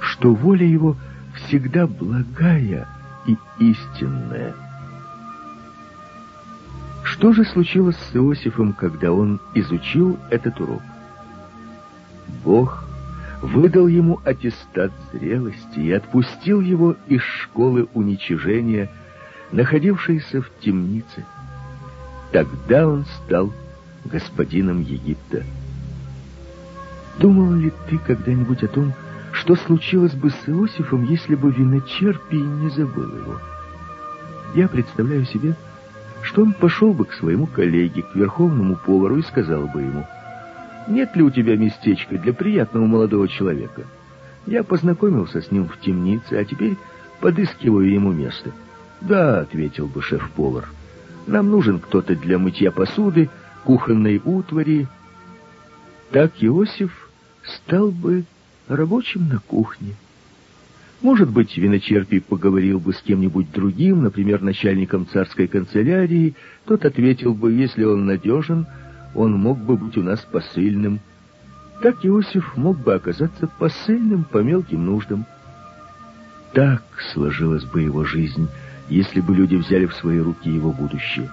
что 0.00 0.34
воля 0.34 0.66
Его 0.66 0.96
всегда 1.34 1.86
благая 1.86 2.88
и 3.26 3.36
истинная? 3.60 4.54
Что 7.04 7.32
же 7.32 7.44
случилось 7.44 7.96
с 8.10 8.16
Иосифом, 8.16 8.72
когда 8.72 9.12
он 9.12 9.40
изучил 9.54 10.18
этот 10.30 10.60
урок? 10.60 10.82
Бог 12.44 12.84
выдал 13.42 13.86
ему 13.86 14.20
аттестат 14.24 14.92
зрелости 15.12 15.78
и 15.78 15.92
отпустил 15.92 16.60
его 16.60 16.96
из 17.06 17.22
школы 17.22 17.88
уничижения, 17.94 18.90
находившейся 19.52 20.42
в 20.42 20.50
темнице. 20.60 21.24
Тогда 22.32 22.88
он 22.88 23.04
стал 23.04 23.52
господином 24.04 24.80
Египта. 24.82 25.44
Думал 27.18 27.52
ли 27.54 27.72
ты 27.88 27.98
когда-нибудь 27.98 28.62
о 28.62 28.68
том, 28.68 28.92
что 29.32 29.56
случилось 29.56 30.14
бы 30.14 30.30
с 30.30 30.48
Иосифом, 30.48 31.04
если 31.04 31.34
бы 31.34 31.50
виночерпий 31.50 32.40
не 32.40 32.70
забыл 32.70 33.16
его? 33.16 33.40
Я 34.54 34.68
представляю 34.68 35.24
себе, 35.26 35.54
что 36.22 36.42
он 36.42 36.52
пошел 36.52 36.92
бы 36.92 37.04
к 37.04 37.12
своему 37.12 37.46
коллеге, 37.46 38.02
к 38.02 38.14
верховному 38.14 38.76
повару, 38.76 39.18
и 39.18 39.22
сказал 39.22 39.66
бы 39.66 39.82
ему, 39.82 40.06
«Нет 40.86 41.16
ли 41.16 41.22
у 41.22 41.30
тебя 41.30 41.56
местечка 41.56 42.16
для 42.18 42.32
приятного 42.32 42.86
молодого 42.86 43.28
человека? 43.28 43.82
Я 44.46 44.62
познакомился 44.62 45.42
с 45.42 45.50
ним 45.50 45.68
в 45.68 45.80
темнице, 45.80 46.34
а 46.34 46.44
теперь 46.44 46.76
подыскиваю 47.20 47.90
ему 47.90 48.12
место». 48.12 48.52
«Да»,— 49.00 49.40
ответил 49.40 49.86
бы 49.86 50.00
шеф-повар,— 50.02 50.68
«нам 51.26 51.50
нужен 51.50 51.80
кто-то 51.80 52.14
для 52.14 52.38
мытья 52.38 52.70
посуды, 52.70 53.28
кухонной 53.64 54.20
утвари». 54.24 54.88
Так 56.12 56.32
Иосиф 56.40 57.10
стал 57.42 57.90
бы 57.90 58.24
рабочим 58.68 59.28
на 59.28 59.40
кухне. 59.40 59.94
Может 61.02 61.30
быть, 61.30 61.56
виночерпий 61.56 62.20
поговорил 62.20 62.80
бы 62.80 62.92
с 62.92 63.02
кем-нибудь 63.02 63.52
другим, 63.52 64.02
например, 64.02 64.40
начальником 64.42 65.06
царской 65.06 65.46
канцелярии. 65.46 66.34
Тот 66.64 66.84
ответил 66.84 67.34
бы, 67.34 67.52
если 67.52 67.84
он 67.84 68.06
надежен, 68.06 68.66
он 69.16 69.32
мог 69.32 69.58
бы 69.58 69.76
быть 69.76 69.96
у 69.96 70.02
нас 70.02 70.20
посыльным. 70.20 71.00
Так 71.82 72.04
Иосиф 72.04 72.56
мог 72.56 72.78
бы 72.78 72.94
оказаться 72.94 73.46
посыльным 73.46 74.24
по 74.24 74.38
мелким 74.38 74.84
нуждам. 74.84 75.24
Так 76.52 76.82
сложилась 77.12 77.64
бы 77.64 77.82
его 77.82 78.04
жизнь, 78.04 78.48
если 78.88 79.20
бы 79.20 79.34
люди 79.34 79.56
взяли 79.56 79.86
в 79.86 79.94
свои 79.94 80.18
руки 80.18 80.50
его 80.50 80.70
будущее. 80.70 81.30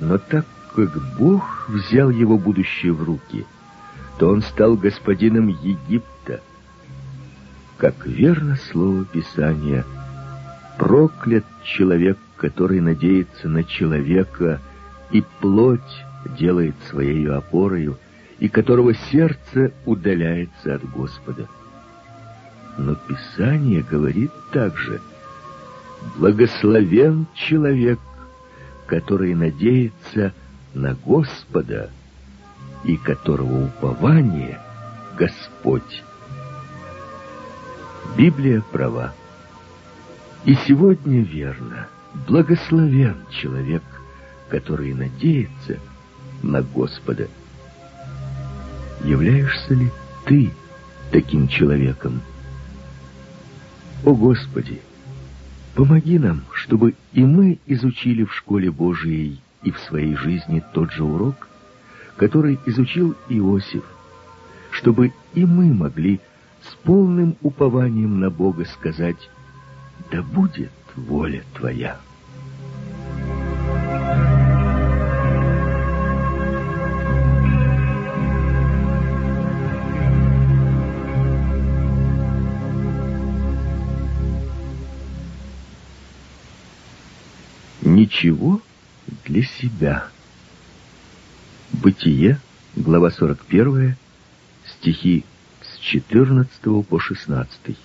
Но 0.00 0.18
так 0.18 0.46
как 0.74 0.90
Бог 1.18 1.68
взял 1.68 2.10
его 2.10 2.38
будущее 2.38 2.92
в 2.92 3.02
руки, 3.02 3.46
то 4.18 4.28
он 4.28 4.42
стал 4.42 4.76
господином 4.76 5.48
Египта, 5.48 6.40
как 7.76 8.06
верно 8.06 8.56
слово 8.70 9.04
Писания, 9.04 9.84
проклят 10.78 11.44
человек, 11.62 12.18
который 12.36 12.80
надеется 12.80 13.48
на 13.48 13.64
человека, 13.64 14.60
и 15.10 15.22
плоть 15.40 16.05
делает 16.28 16.74
своей 16.88 17.28
опорою, 17.28 17.98
и 18.38 18.48
которого 18.48 18.94
сердце 18.94 19.72
удаляется 19.84 20.74
от 20.74 20.88
Господа. 20.90 21.48
Но 22.78 22.94
Писание 22.94 23.82
говорит 23.82 24.30
также, 24.52 25.00
благословен 26.16 27.26
человек, 27.34 27.98
который 28.86 29.34
надеется 29.34 30.32
на 30.74 30.94
Господа, 30.94 31.90
и 32.84 32.96
которого 32.96 33.66
упование 33.66 34.60
Господь. 35.18 36.04
Библия 38.16 38.62
права. 38.72 39.12
И 40.44 40.54
сегодня 40.66 41.22
верно. 41.22 41.88
Благословен 42.28 43.16
человек, 43.30 43.82
который 44.48 44.94
надеется 44.94 45.72
на 45.72 45.95
Господа. 46.62 47.28
Являешься 49.04 49.74
ли 49.74 49.90
ты 50.24 50.50
таким 51.10 51.48
человеком? 51.48 52.22
О 54.04 54.14
Господи, 54.14 54.80
помоги 55.74 56.18
нам, 56.18 56.44
чтобы 56.52 56.94
и 57.12 57.24
мы 57.24 57.58
изучили 57.66 58.24
в 58.24 58.34
школе 58.34 58.70
Божией 58.70 59.40
и 59.62 59.70
в 59.70 59.78
своей 59.80 60.14
жизни 60.16 60.62
тот 60.72 60.92
же 60.92 61.04
урок, 61.04 61.48
который 62.16 62.58
изучил 62.66 63.14
Иосиф, 63.28 63.84
чтобы 64.70 65.12
и 65.34 65.44
мы 65.44 65.72
могли 65.72 66.20
с 66.62 66.74
полным 66.82 67.36
упованием 67.42 68.20
на 68.20 68.30
Бога 68.30 68.64
сказать 68.64 69.30
«Да 70.10 70.22
будет 70.22 70.70
воля 70.94 71.42
Твоя». 71.54 71.98
Ничего 88.06 88.62
для 89.24 89.42
себя. 89.42 90.06
Бытие, 91.72 92.38
глава 92.76 93.10
41, 93.10 93.96
стихи 94.64 95.24
14 95.80 96.86
по 96.86 97.00
16. 97.00 97.76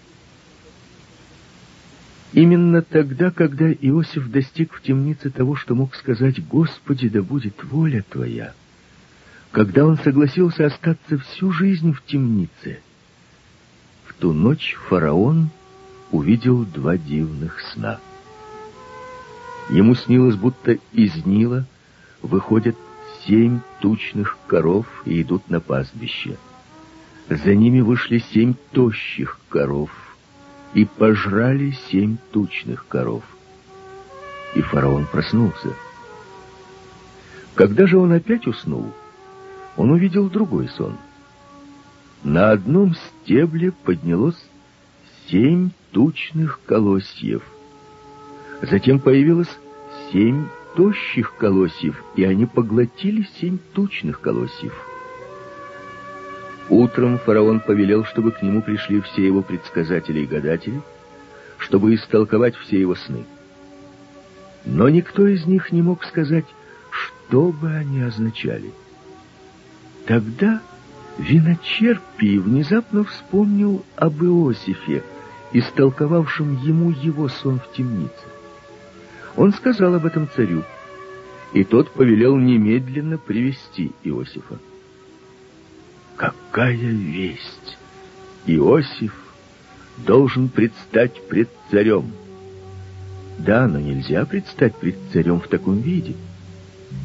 Именно 2.34 2.84
тогда, 2.84 3.32
когда 3.32 3.72
Иосиф 3.72 4.30
достиг 4.30 4.74
в 4.74 4.84
темнице 4.84 5.32
того, 5.32 5.56
что 5.56 5.74
мог 5.74 5.96
сказать 5.96 6.46
«Господи, 6.48 7.10
да 7.10 7.24
будет 7.24 7.64
воля 7.64 8.06
Твоя», 8.08 8.54
когда 9.50 9.88
он 9.88 9.98
согласился 9.98 10.68
остаться 10.68 11.18
всю 11.18 11.52
жизнь 11.52 11.94
в 11.94 12.06
темнице, 12.06 12.80
в 14.06 14.14
ту 14.14 14.34
ночь 14.34 14.78
фараон 14.88 15.50
увидел 16.12 16.64
два 16.64 16.96
дивных 16.96 17.60
сна. 17.74 18.00
Ему 19.70 19.96
снилось, 19.96 20.36
будто 20.36 20.78
из 20.92 21.26
Нила 21.26 21.66
выходят 22.22 22.76
семь 23.26 23.60
тучных 23.80 24.38
коров 24.48 24.86
и 25.06 25.22
идут 25.22 25.50
на 25.50 25.60
пастбище— 25.60 26.38
за 27.32 27.56
ними 27.56 27.80
вышли 27.80 28.18
семь 28.34 28.56
тощих 28.72 29.40
коров 29.48 29.90
и 30.74 30.84
пожрали 30.84 31.72
семь 31.90 32.18
тучных 32.32 32.86
коров. 32.90 33.24
И 34.54 34.62
фараон 34.62 35.06
проснулся. 35.06 35.74
Когда 37.56 37.88
же 37.88 37.98
он 37.98 38.12
опять 38.12 38.48
уснул, 38.48 38.92
он 39.78 39.92
увидел 39.92 40.30
другой 40.30 40.68
сон. 40.68 40.98
на 42.26 42.52
одном 42.52 42.96
стебле 42.96 43.72
поднялось 43.72 44.46
семь 45.30 45.70
тучных 45.92 46.60
колосьев. 46.66 47.44
Затем 48.62 49.00
появилось 49.00 49.50
семь 50.12 50.46
тощих 50.76 51.36
колосьев, 51.36 52.04
и 52.16 52.24
они 52.24 52.46
поглотили 52.46 53.28
семь 53.40 53.58
тучных 53.74 54.22
колосьев. 54.22 54.74
Утром 56.70 57.18
фараон 57.18 57.60
повелел, 57.60 58.06
чтобы 58.06 58.32
к 58.32 58.42
нему 58.42 58.62
пришли 58.62 59.02
все 59.02 59.26
его 59.26 59.42
предсказатели 59.42 60.22
и 60.22 60.28
гадатели, 60.28 60.82
чтобы 61.58 61.96
истолковать 61.96 62.56
все 62.56 62.80
его 62.80 62.96
сны. 62.96 63.26
Но 64.64 64.90
никто 64.90 65.28
из 65.28 65.46
них 65.48 65.72
не 65.72 65.82
мог 65.82 66.06
сказать, 66.06 66.46
что 66.92 67.52
бы 67.52 67.72
они 67.72 68.02
означали. 68.02 68.72
Тогда 70.06 70.62
Виночерпий 71.18 72.38
внезапно 72.38 73.04
вспомнил 73.04 73.84
об 73.96 74.24
Иосифе, 74.24 75.04
истолковавшем 75.52 76.64
ему 76.64 76.92
его 76.92 77.28
сон 77.28 77.60
в 77.60 77.76
темнице. 77.76 78.12
Он 79.36 79.54
сказал 79.54 79.96
об 79.96 80.06
этом 80.06 80.30
царю, 80.36 80.64
и 81.54 81.64
тот 81.64 81.92
повелел 81.92 82.38
немедленно 82.38 83.18
привести 83.18 83.92
Иосифа. 84.04 84.60
Какая 86.18 86.76
весть! 86.76 87.78
Иосиф 88.46 89.14
должен 90.06 90.50
предстать 90.50 91.28
пред 91.28 91.50
царем. 91.70 92.12
Да, 93.38 93.68
но 93.68 93.80
нельзя 93.80 94.26
предстать 94.26 94.76
пред 94.76 94.96
царем 95.14 95.40
в 95.40 95.48
таком 95.48 95.82
виде. 95.82 96.16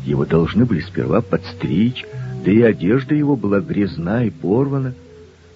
Его 0.04 0.24
должны 0.24 0.64
были 0.64 0.80
сперва 0.80 1.20
подстричь, 1.20 2.04
да 2.44 2.50
и 2.50 2.60
одежда 2.62 3.14
его 3.14 3.36
была 3.36 3.60
грязна 3.60 4.24
и 4.26 4.30
порвана. 4.30 4.94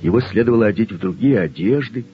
Его 0.01 0.21
следовало 0.21 0.67
одеть 0.67 0.93
в 0.93 0.99
другие 0.99 1.41
одежды. 1.41 2.05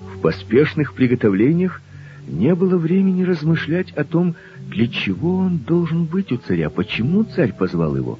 В 0.00 0.20
поспешных 0.20 0.94
приготовлениях 0.94 1.82
не 2.26 2.54
было 2.54 2.76
времени 2.76 3.22
размышлять 3.22 3.92
о 3.92 4.04
том, 4.04 4.34
для 4.68 4.88
чего 4.88 5.38
он 5.38 5.58
должен 5.58 6.04
быть 6.04 6.32
у 6.32 6.36
царя, 6.36 6.70
почему 6.70 7.24
царь 7.24 7.52
позвал 7.52 7.96
его. 7.96 8.18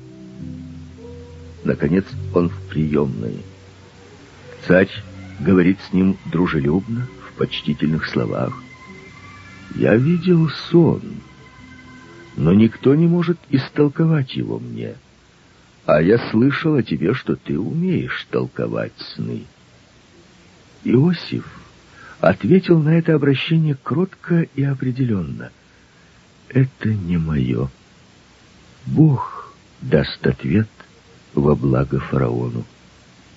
Наконец 1.64 2.04
он 2.32 2.48
в 2.48 2.60
приемной. 2.68 3.38
Царь 4.66 4.90
говорит 5.40 5.78
с 5.88 5.92
ним 5.92 6.16
дружелюбно, 6.26 7.08
в 7.28 7.38
почтительных 7.38 8.06
словах. 8.06 8.62
«Я 9.74 9.96
видел 9.96 10.48
сон, 10.70 11.02
но 12.36 12.54
никто 12.54 12.94
не 12.94 13.06
может 13.06 13.38
истолковать 13.50 14.36
его 14.36 14.58
мне. 14.58 14.94
А 15.84 16.00
я 16.00 16.18
слышал 16.30 16.74
о 16.76 16.82
тебе, 16.82 17.14
что 17.14 17.36
ты 17.36 17.58
умеешь 17.58 18.26
толковать 18.30 18.92
сны». 18.98 19.42
Иосиф 20.84 21.55
ответил 22.20 22.80
на 22.80 22.98
это 22.98 23.14
обращение 23.14 23.76
кротко 23.80 24.42
и 24.54 24.62
определенно. 24.62 25.50
«Это 26.48 26.88
не 26.88 27.18
мое. 27.18 27.68
Бог 28.86 29.52
даст 29.80 30.26
ответ 30.26 30.68
во 31.34 31.54
благо 31.54 31.98
фараону». 31.98 32.64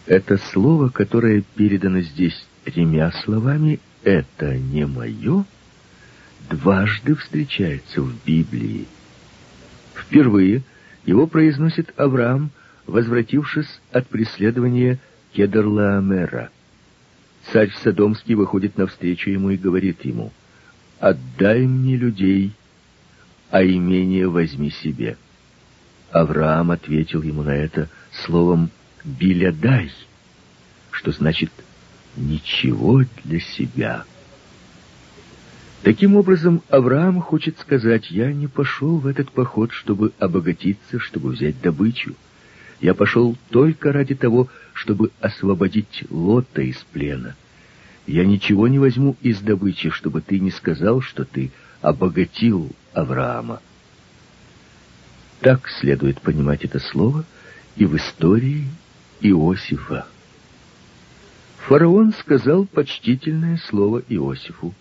Это 0.06 0.38
слово, 0.38 0.90
которое 0.90 1.44
передано 1.56 2.02
здесь 2.02 2.46
тремя 2.64 3.12
словами 3.12 3.80
«это 4.04 4.58
не 4.58 4.86
мое», 4.86 5.46
дважды 6.50 7.16
встречается 7.16 8.02
в 8.02 8.14
Библии. 8.26 8.88
Впервые 9.94 10.64
его 11.06 11.28
произносит 11.28 11.94
Авраам, 11.98 12.52
возвратившись 12.88 13.82
от 13.92 14.08
преследования 14.08 15.00
Кедрлаамера. 15.34 16.50
Царь 17.52 17.72
Содомский 17.84 18.36
выходит 18.36 18.78
навстречу 18.78 19.32
ему 19.32 19.50
и 19.50 19.58
говорит 19.58 20.06
ему, 20.06 20.32
«Отдай 21.00 21.66
мне 21.66 21.96
людей, 21.96 22.54
а 23.50 23.64
имение 23.64 24.28
возьми 24.28 24.70
себе». 24.70 25.18
Авраам 26.12 26.72
ответил 26.72 27.24
ему 27.24 27.42
на 27.42 27.56
это 27.56 27.90
словом 28.12 28.70
«билядай», 29.04 29.92
что 30.92 31.12
значит 31.12 31.52
«ничего 32.16 33.04
для 33.24 33.40
себя». 33.40 34.06
Таким 35.82 36.18
образом, 36.18 36.62
Авраам 36.70 37.22
хочет 37.22 37.58
сказать, 37.58 38.12
«Я 38.12 38.32
не 38.32 38.48
пошел 38.48 38.98
в 38.98 39.08
этот 39.08 39.32
поход, 39.32 39.72
чтобы 39.72 40.12
обогатиться, 40.20 41.00
чтобы 41.00 41.30
взять 41.30 41.60
добычу. 41.62 42.16
Я 42.82 42.94
пошел 42.94 43.36
только 43.50 43.92
ради 43.92 44.16
того, 44.16 44.48
чтобы 44.74 45.12
освободить 45.20 46.06
Лота 46.10 46.62
из 46.62 46.78
плена. 46.78 47.36
Я 48.08 48.26
ничего 48.26 48.68
не 48.68 48.80
возьму 48.80 49.18
из 49.22 49.40
добычи, 49.40 49.90
чтобы 49.90 50.22
ты 50.22 50.40
не 50.40 50.52
сказал, 50.52 51.02
что 51.02 51.26
ты 51.26 51.52
обогатил 51.82 52.72
Авраама». 52.94 53.62
Так 55.42 55.70
следует 55.70 56.22
понимать 56.22 56.66
это 56.66 56.80
слово 56.80 57.24
и 57.76 57.86
в 57.86 57.96
истории 57.96 58.68
Иосифа. 59.22 60.06
Фараон 61.60 62.14
сказал 62.14 62.66
почтительное 62.66 63.58
слово 63.58 64.04
Иосифу. 64.10 64.74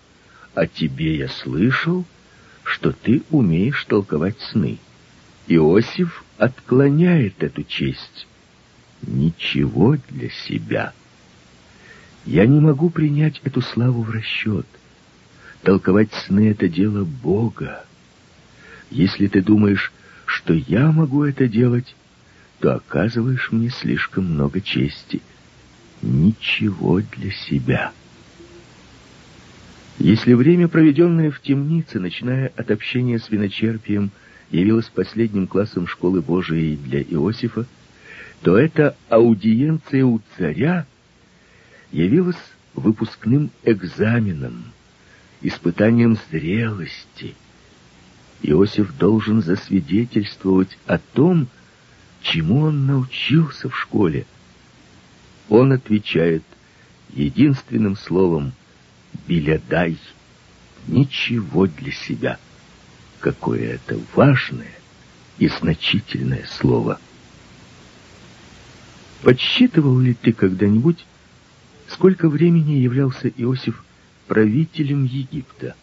«О 0.55 0.67
тебе 0.67 1.17
я 1.17 1.29
слышал, 1.29 2.05
что 2.65 2.93
ты 2.93 3.23
умеешь 3.31 3.85
толковать 3.85 4.41
сны». 4.41 4.79
Иосиф 5.47 6.25
отклоняет 6.39 7.43
эту 7.43 7.65
честь. 7.65 8.27
Ничего 9.03 9.97
для 10.09 10.31
себя. 10.31 10.93
Я 12.25 12.47
не 12.47 12.61
могу 12.61 12.91
принять 12.91 13.41
эту 13.45 13.61
славу 13.61 14.03
в 14.03 14.11
расчет. 14.11 14.67
Толковать 15.63 16.13
сны— 16.13 16.51
это 16.51 16.69
дело 16.69 17.05
Бога. 17.05 17.85
Если 18.91 19.27
ты 19.27 19.43
думаешь, 19.43 19.93
что 20.25 20.55
я 20.55 20.93
могу 20.93 21.25
это 21.25 21.49
делать, 21.49 21.95
то 22.61 22.75
оказываешь 22.75 23.51
мне 23.51 23.71
слишком 23.71 24.25
много 24.25 24.61
чести. 24.61 25.21
Ничего 26.03 27.01
для 27.01 27.31
себя. 27.33 27.93
Если 29.99 30.35
время, 30.35 30.69
проведенное 30.69 31.31
в 31.31 31.41
темнице, 31.41 31.99
начиная 31.99 32.53
от 32.57 32.71
общения 32.71 33.19
с 33.19 33.31
виночерпием, 33.31 34.13
явилось 34.51 34.89
последним 34.89 35.47
классом 35.47 35.87
школы 35.87 36.21
Божией 36.21 36.77
для 36.77 37.03
Иосифа, 37.03 37.67
то 38.43 38.57
эта 38.57 38.97
аудиенция 39.09 40.05
у 40.05 40.21
царя 40.37 40.87
явилась 41.91 42.37
выпускным 42.75 43.51
экзаменом, 43.65 44.65
испытанием 45.41 46.19
зрелости. 46.31 47.35
Иосиф 48.43 48.97
должен 48.97 49.43
засвидетельствовать 49.43 50.79
о 50.87 50.99
том, 50.99 51.49
чему 52.23 52.61
он 52.61 52.87
научился 52.87 53.69
в 53.69 53.77
школе? 53.77 54.27
Он 55.49 55.73
отвечает 55.73 56.45
единственным 57.13 57.97
словом 57.97 58.53
«Белядай». 59.27 59.99
Ничего 60.87 61.67
для 61.67 61.93
себя. 61.93 62.39
Какое 63.21 63.75
это 63.75 63.99
важное 64.15 64.73
и 65.39 65.49
значительное 65.49 66.47
слово. 66.47 67.01
Подсчитывал 69.23 69.99
ли 69.99 70.15
ты 70.15 70.33
когда-нибудь, 70.33 71.05
сколько 71.89 72.29
времени 72.29 72.75
являлся 72.75 73.29
Иосиф 73.29 73.85
правителем 74.29 75.05
Египта? 75.05 75.75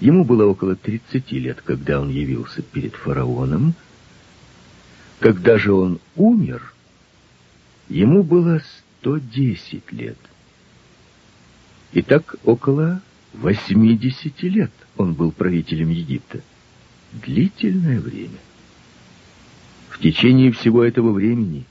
Ему 0.00 0.24
было 0.24 0.44
около 0.44 0.74
30 0.74 1.30
лет, 1.32 1.62
когда 1.62 2.00
он 2.00 2.10
явился 2.10 2.62
перед 2.62 2.94
фараоном, 2.96 3.74
когда 5.20 5.56
же 5.56 5.72
он 5.72 6.00
умер, 6.16 6.74
ему 7.88 8.24
было 8.24 8.60
110 9.00 9.92
лет. 9.92 10.18
Итак, 11.92 12.34
около 12.44 13.00
80 13.34 14.42
лет 14.42 14.70
он 14.96 15.14
был 15.14 15.32
правителем 15.32 15.90
Египта. 15.90 16.40
Длительное 17.12 18.00
время. 18.00 18.38
В 19.90 19.98
течение 20.00 20.50
всего 20.52 20.82
этого 20.82 21.12
времени 21.12 21.64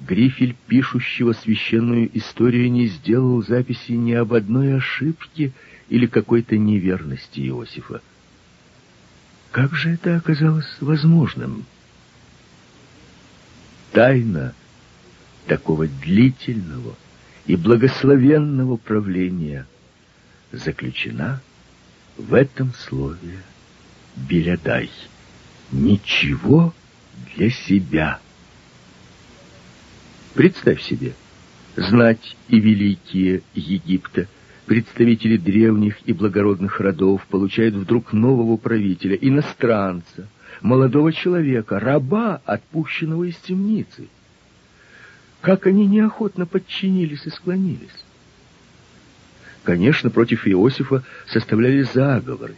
Грифель, 0.00 0.56
пишущего 0.66 1.32
священную 1.32 2.10
историю, 2.16 2.70
не 2.70 2.86
сделал 2.86 3.42
записи 3.44 3.92
ни 3.92 4.12
об 4.12 4.32
одной 4.32 4.76
ошибке 4.76 5.52
или 5.88 6.06
какой-то 6.06 6.56
неверности 6.56 7.40
Иосифа. 7.40 8.00
Как 9.50 9.74
же 9.74 9.90
это 9.90 10.16
оказалось 10.16 10.76
возможным? 10.80 11.64
Тайна 13.92 14.54
такого 15.46 15.88
длительного 15.88 16.94
и 17.46 17.56
благословенного 17.56 18.76
правления 18.76 19.66
заключена 20.52 21.40
в 22.16 22.34
этом 22.34 22.72
слове 22.72 23.42
«белядай». 24.16 24.90
Ничего 25.72 26.74
для 27.36 27.50
себя. 27.50 28.18
Представь 30.34 30.82
себе, 30.82 31.14
знать 31.76 32.36
и 32.48 32.58
великие 32.58 33.42
Египта, 33.54 34.26
представители 34.66 35.36
древних 35.36 35.96
и 36.06 36.12
благородных 36.12 36.80
родов 36.80 37.24
получают 37.26 37.74
вдруг 37.74 38.12
нового 38.12 38.56
правителя, 38.56 39.14
иностранца, 39.14 40.28
молодого 40.60 41.12
человека, 41.12 41.78
раба, 41.78 42.40
отпущенного 42.44 43.24
из 43.24 43.36
темницы. 43.36 44.08
Как 45.40 45.66
они 45.66 45.86
неохотно 45.86 46.46
подчинились 46.46 47.26
и 47.26 47.30
склонились. 47.30 48.04
Конечно, 49.64 50.10
против 50.10 50.46
Иосифа 50.46 51.04
составляли 51.26 51.82
заговоры. 51.82 52.56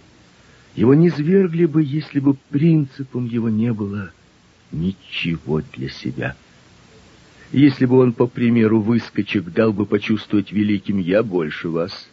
Его 0.74 0.94
не 0.94 1.10
свергли 1.10 1.66
бы, 1.66 1.82
если 1.82 2.20
бы 2.20 2.34
принципом 2.50 3.26
его 3.26 3.48
не 3.48 3.72
было 3.72 4.12
ничего 4.70 5.60
для 5.74 5.88
себя. 5.88 6.36
Если 7.50 7.84
бы 7.84 7.98
он, 7.98 8.14
по 8.14 8.26
примеру 8.26 8.80
выскочек, 8.80 9.52
дал 9.52 9.72
бы 9.72 9.84
почувствовать 9.84 10.52
великим 10.52 10.98
«я 10.98 11.22
больше 11.22 11.68
вас», 11.68 12.08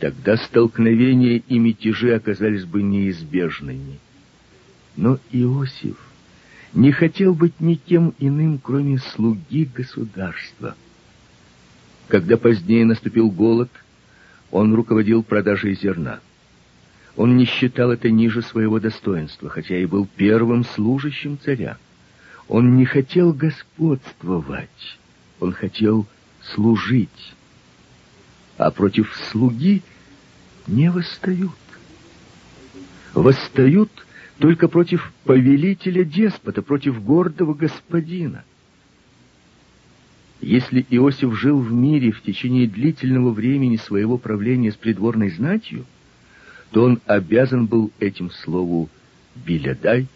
тогда 0.00 0.36
столкновения 0.36 1.42
и 1.46 1.58
мятежи 1.58 2.12
оказались 2.12 2.64
бы 2.64 2.82
неизбежными. 2.82 4.00
Но 4.96 5.20
Иосиф 5.30 5.96
не 6.72 6.90
хотел 6.90 7.34
быть 7.34 7.60
никем 7.60 8.12
иным, 8.18 8.58
кроме 8.58 8.98
слуги 8.98 9.66
государства. 9.72 10.74
Когда 12.08 12.36
позднее 12.36 12.84
наступил 12.84 13.30
голод, 13.30 13.70
он 14.56 14.74
руководил 14.74 15.22
продажей 15.22 15.74
зерна. 15.74 16.20
Он 17.14 17.36
не 17.36 17.44
считал 17.44 17.90
это 17.90 18.10
ниже 18.10 18.40
своего 18.40 18.80
достоинства, 18.80 19.50
хотя 19.50 19.76
и 19.76 19.84
был 19.84 20.08
первым 20.16 20.64
служащим 20.64 21.38
царя. 21.38 21.76
Он 22.48 22.74
не 22.74 22.86
хотел 22.86 23.34
господствовать, 23.34 24.98
он 25.40 25.52
хотел 25.52 26.06
служить. 26.54 27.34
А 28.56 28.70
против 28.70 29.14
слуги 29.30 29.82
не 30.66 30.90
восстают. 30.90 31.50
Восстают 33.12 33.90
только 34.38 34.68
против 34.68 35.12
повелителя 35.24 36.02
деспота, 36.02 36.62
против 36.62 37.02
гордого 37.04 37.52
господина. 37.52 38.42
Если 40.40 40.86
Иосиф 40.90 41.34
жил 41.38 41.58
в 41.60 41.72
мире 41.72 42.12
в 42.12 42.22
течение 42.22 42.66
длительного 42.66 43.30
времени 43.30 43.76
своего 43.76 44.18
правления 44.18 44.70
с 44.70 44.76
придворной 44.76 45.30
знатью, 45.30 45.86
то 46.70 46.84
он 46.84 47.00
обязан 47.06 47.66
был 47.66 47.90
этим 47.98 48.30
слову 48.30 48.88
«билядай» 49.34 50.08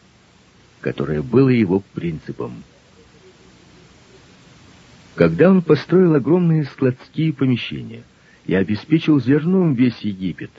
которое 0.81 1.23
было 1.23 1.49
его 1.49 1.83
принципом. 1.95 2.63
Когда 5.15 5.51
он 5.51 5.63
построил 5.63 6.15
огромные 6.15 6.65
складские 6.65 7.33
помещения 7.33 8.03
и 8.47 8.55
обеспечил 8.55 9.21
зерном 9.21 9.75
весь 9.75 9.99
Египет, 10.01 10.51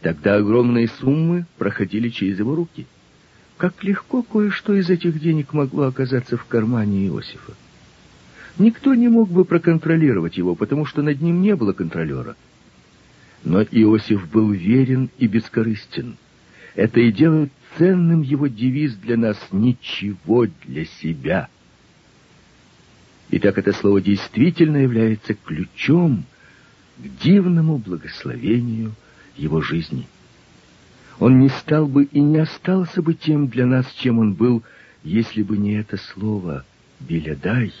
тогда 0.00 0.36
огромные 0.36 0.88
суммы 0.88 1.46
проходили 1.58 2.08
через 2.08 2.38
его 2.38 2.54
руки. 2.54 2.86
Как 3.58 3.82
легко 3.84 4.22
кое-что 4.22 4.74
из 4.74 4.90
этих 4.90 5.20
денег 5.20 5.52
могло 5.52 5.84
оказаться 5.84 6.36
в 6.36 6.44
кармане 6.46 7.06
Иосифа. 7.06 7.54
Никто 8.58 8.94
не 8.94 9.08
мог 9.08 9.28
бы 9.28 9.44
проконтролировать 9.44 10.38
его, 10.38 10.54
потому 10.54 10.86
что 10.86 11.02
над 11.02 11.20
ним 11.20 11.42
не 11.42 11.54
было 11.54 11.72
контролера. 11.72 12.36
Но 13.44 13.62
Иосиф 13.62 14.28
был 14.30 14.50
верен 14.50 15.10
и 15.18 15.26
бескорыстен. 15.26 16.16
Это 16.74 17.00
и 17.00 17.12
делает 17.12 17.52
ценным 17.76 18.22
его 18.22 18.46
девиз 18.46 18.94
для 18.94 19.16
нас 19.16 19.36
«Ничего 19.52 20.46
для 20.64 20.86
себя». 20.86 21.48
Итак, 23.30 23.58
это 23.58 23.72
слово 23.72 24.00
действительно 24.00 24.78
является 24.78 25.34
ключом 25.34 26.24
к 26.98 27.22
дивному 27.22 27.76
благословению 27.76 28.94
его 29.36 29.60
жизни. 29.60 30.06
Он 31.18 31.40
не 31.40 31.48
стал 31.48 31.86
бы 31.86 32.04
и 32.04 32.20
не 32.20 32.38
остался 32.38 33.02
бы 33.02 33.14
тем 33.14 33.48
для 33.48 33.66
нас, 33.66 33.90
чем 33.98 34.18
он 34.18 34.34
был, 34.34 34.62
если 35.02 35.42
бы 35.42 35.58
не 35.58 35.74
это 35.74 35.98
слово 35.98 36.64
«белядай», 37.00 37.72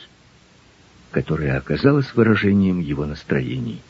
которое 1.16 1.56
оказалось 1.56 2.12
выражением 2.12 2.78
его 2.78 3.06
настроений. 3.06 3.80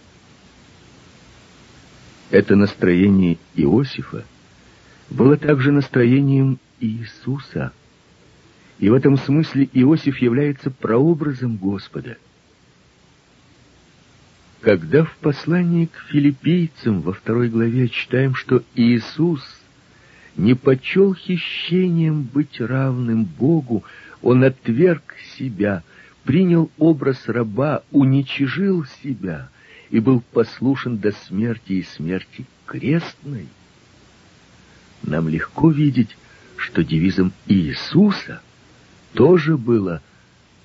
Это 2.30 2.54
настроение 2.54 3.38
Иосифа— 3.56 4.24
было 5.10 5.36
также 5.36 5.72
настроением 5.72 6.60
Иисуса. 6.78 7.72
И 8.78 8.88
в 8.88 8.94
этом 8.94 9.18
смысле 9.18 9.68
Иосиф 9.72 10.18
является 10.18 10.70
прообразом 10.70 11.56
Господа. 11.56 12.16
Когда 14.60 15.02
в 15.02 15.16
послании 15.16 15.86
к 15.86 15.96
филиппийцам 16.08 17.00
во 17.00 17.12
второй 17.12 17.48
главе 17.48 17.88
читаем, 17.88 18.36
что 18.36 18.62
Иисус 18.76 19.42
не 20.36 20.54
почел 20.54 21.12
хищением 21.12 22.22
быть 22.22 22.60
равным 22.60 23.24
Богу, 23.24 23.82
Он 24.22 24.44
отверг 24.44 25.16
себя, 25.36 25.82
принял 26.26 26.70
образ 26.76 27.28
раба, 27.28 27.82
уничижил 27.92 28.84
себя 29.02 29.48
и 29.90 30.00
был 30.00 30.20
послушен 30.20 30.98
до 30.98 31.12
смерти 31.12 31.74
и 31.74 31.82
смерти 31.84 32.44
крестной, 32.66 33.46
нам 35.04 35.28
легко 35.28 35.70
видеть, 35.70 36.16
что 36.56 36.82
девизом 36.82 37.32
Иисуса 37.46 38.42
тоже 39.14 39.56
было 39.56 40.02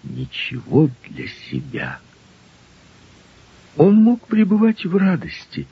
«ничего 0.03 0.89
для 1.07 1.27
себя». 1.27 1.99
Он 3.77 3.95
мог 3.95 4.27
пребывать 4.27 4.83
в 4.83 4.97
радости, 4.97 5.67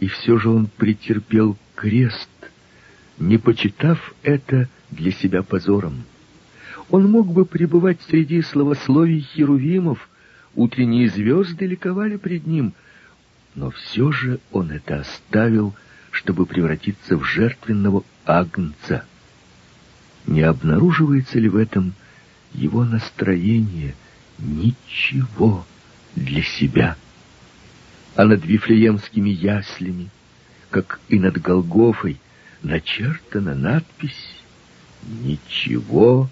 и 0.00 0.08
все 0.08 0.38
же 0.38 0.50
он 0.50 0.66
претерпел 0.66 1.56
крест, 1.76 2.28
не 3.18 3.38
почитав 3.38 4.12
это 4.22 4.68
для 4.90 5.12
себя 5.12 5.42
позором. 5.42 6.04
Он 6.90 7.08
мог 7.08 7.32
бы 7.32 7.44
пребывать 7.44 8.00
среди 8.08 8.42
словословий 8.42 9.20
херувимов, 9.20 10.08
утренние 10.56 11.08
звезды 11.08 11.66
ликовали 11.66 12.16
пред 12.16 12.46
ним, 12.46 12.74
но 13.54 13.70
все 13.70 14.10
же 14.10 14.40
он 14.50 14.72
это 14.72 15.00
оставил, 15.00 15.74
чтобы 16.10 16.46
превратиться 16.46 17.16
в 17.16 17.24
жертвенного 17.24 18.02
агнца. 18.26 19.04
Не 20.26 20.42
обнаруживается 20.42 21.38
ли 21.38 21.48
в 21.48 21.56
этом 21.56 21.94
его 22.52 22.84
настроение 22.84 23.94
ничего 24.38 25.64
для 26.16 26.42
себя? 26.42 26.96
А 28.16 28.24
над 28.24 28.44
Вифлеемскими 28.44 29.30
яслями, 29.30 30.10
как 30.70 31.00
и 31.08 31.20
над 31.20 31.40
Голгофой, 31.40 32.18
начертана 32.62 33.54
надпись 33.54 34.36
«Ничего 35.22 36.28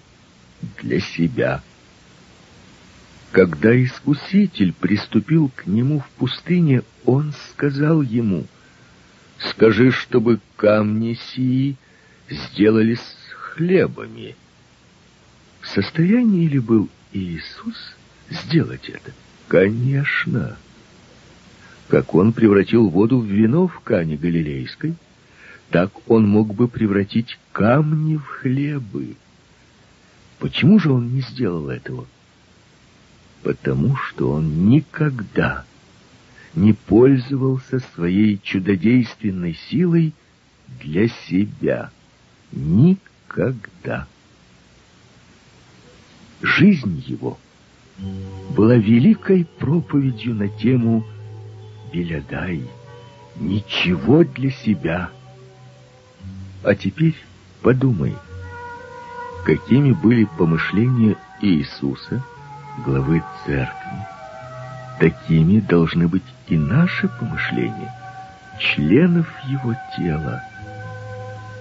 для 0.81 0.99
себя». 0.99 1.61
Когда 3.31 3.71
Искуситель 3.83 4.73
приступил 4.73 5.51
к 5.55 5.67
нему 5.67 5.99
в 5.99 6.09
пустыне, 6.17 6.81
он 7.05 7.33
сказал 7.51 8.01
ему— 8.01 8.45
Скажи, 9.39 9.91
чтобы 9.91 10.39
камни 10.57 11.17
сии 11.33 11.77
сделались 12.29 12.99
хлебами. 13.35 14.35
В 15.61 15.67
состоянии 15.67 16.47
ли 16.47 16.59
был 16.59 16.89
Иисус 17.13 17.95
сделать 18.29 18.89
это? 18.89 19.13
Конечно. 19.47 20.57
Как 21.87 22.13
он 22.13 22.33
превратил 22.33 22.89
воду 22.89 23.19
в 23.19 23.25
вино 23.25 23.67
в 23.67 23.79
Кане 23.79 24.17
Галилейской, 24.17 24.95
так 25.69 25.91
он 26.09 26.27
мог 26.27 26.53
бы 26.53 26.67
превратить 26.67 27.39
камни 27.51 28.17
в 28.17 28.25
хлебы. 28.25 29.15
Почему 30.39 30.79
же 30.79 30.91
он 30.91 31.13
не 31.13 31.21
сделал 31.21 31.69
этого? 31.69 32.07
Потому 33.43 33.95
что 33.95 34.31
он 34.31 34.69
никогда 34.69 35.65
не 36.55 36.73
пользовался 36.73 37.79
своей 37.93 38.39
чудодейственной 38.41 39.55
силой 39.69 40.13
для 40.81 41.07
себя. 41.07 41.91
Никогда. 42.51 44.07
Жизнь 46.41 47.03
его 47.05 47.37
была 48.55 48.75
великой 48.75 49.45
проповедью 49.45 50.35
на 50.35 50.47
тему 50.47 51.05
«Белядай, 51.91 52.63
ничего 53.35 54.23
для 54.23 54.51
себя». 54.51 55.11
А 56.63 56.75
теперь 56.75 57.15
подумай, 57.61 58.13
какими 59.45 59.91
были 59.91 60.25
помышления 60.25 61.15
Иисуса, 61.41 62.23
главы 62.85 63.23
церкви, 63.45 64.07
Такими 64.99 65.61
должны 65.61 66.09
быть 66.09 66.25
и 66.47 66.57
наши 66.57 67.07
помышления, 67.07 67.95
членов 68.59 69.27
его 69.47 69.73
тела. 69.95 70.43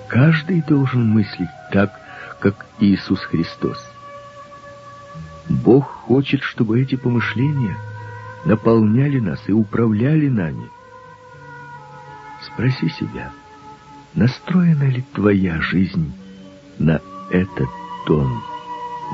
Каждый 0.08 0.60
должен 0.62 1.08
мыслить 1.08 1.48
так, 1.70 1.92
как 2.40 2.66
Иисус 2.80 3.20
Христос. 3.20 3.78
Бог 5.48 5.86
хочет, 5.86 6.42
чтобы 6.42 6.80
эти 6.80 6.96
помышления 6.96 7.76
наполняли 8.44 9.20
нас 9.20 9.40
и 9.46 9.52
управляли 9.52 10.28
нами. 10.28 10.68
Спроси 12.42 12.88
себя, 12.88 13.30
настроена 14.14 14.88
ли 14.88 15.04
твоя 15.14 15.60
жизнь 15.60 16.12
на 16.78 17.00
этот 17.30 17.68
тон? 18.06 18.42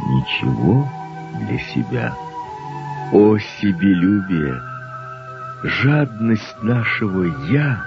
Ничего 0.08 0.88
для 1.40 1.58
себя. 1.58 2.16
О, 3.12 3.38
себелюбие! 3.38 4.60
Жадность 5.62 6.62
нашего 6.62 7.24
«я» 7.50 7.86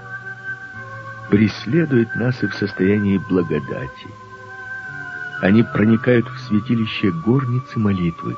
преследует 1.29 2.15
нас 2.15 2.41
и 2.41 2.47
в 2.47 2.55
состоянии 2.55 3.17
благодати. 3.17 4.07
Они 5.41 5.61
проникают 5.61 6.27
в 6.27 6.39
святилище 6.47 7.11
горницы 7.11 7.77
молитвы. 7.77 8.35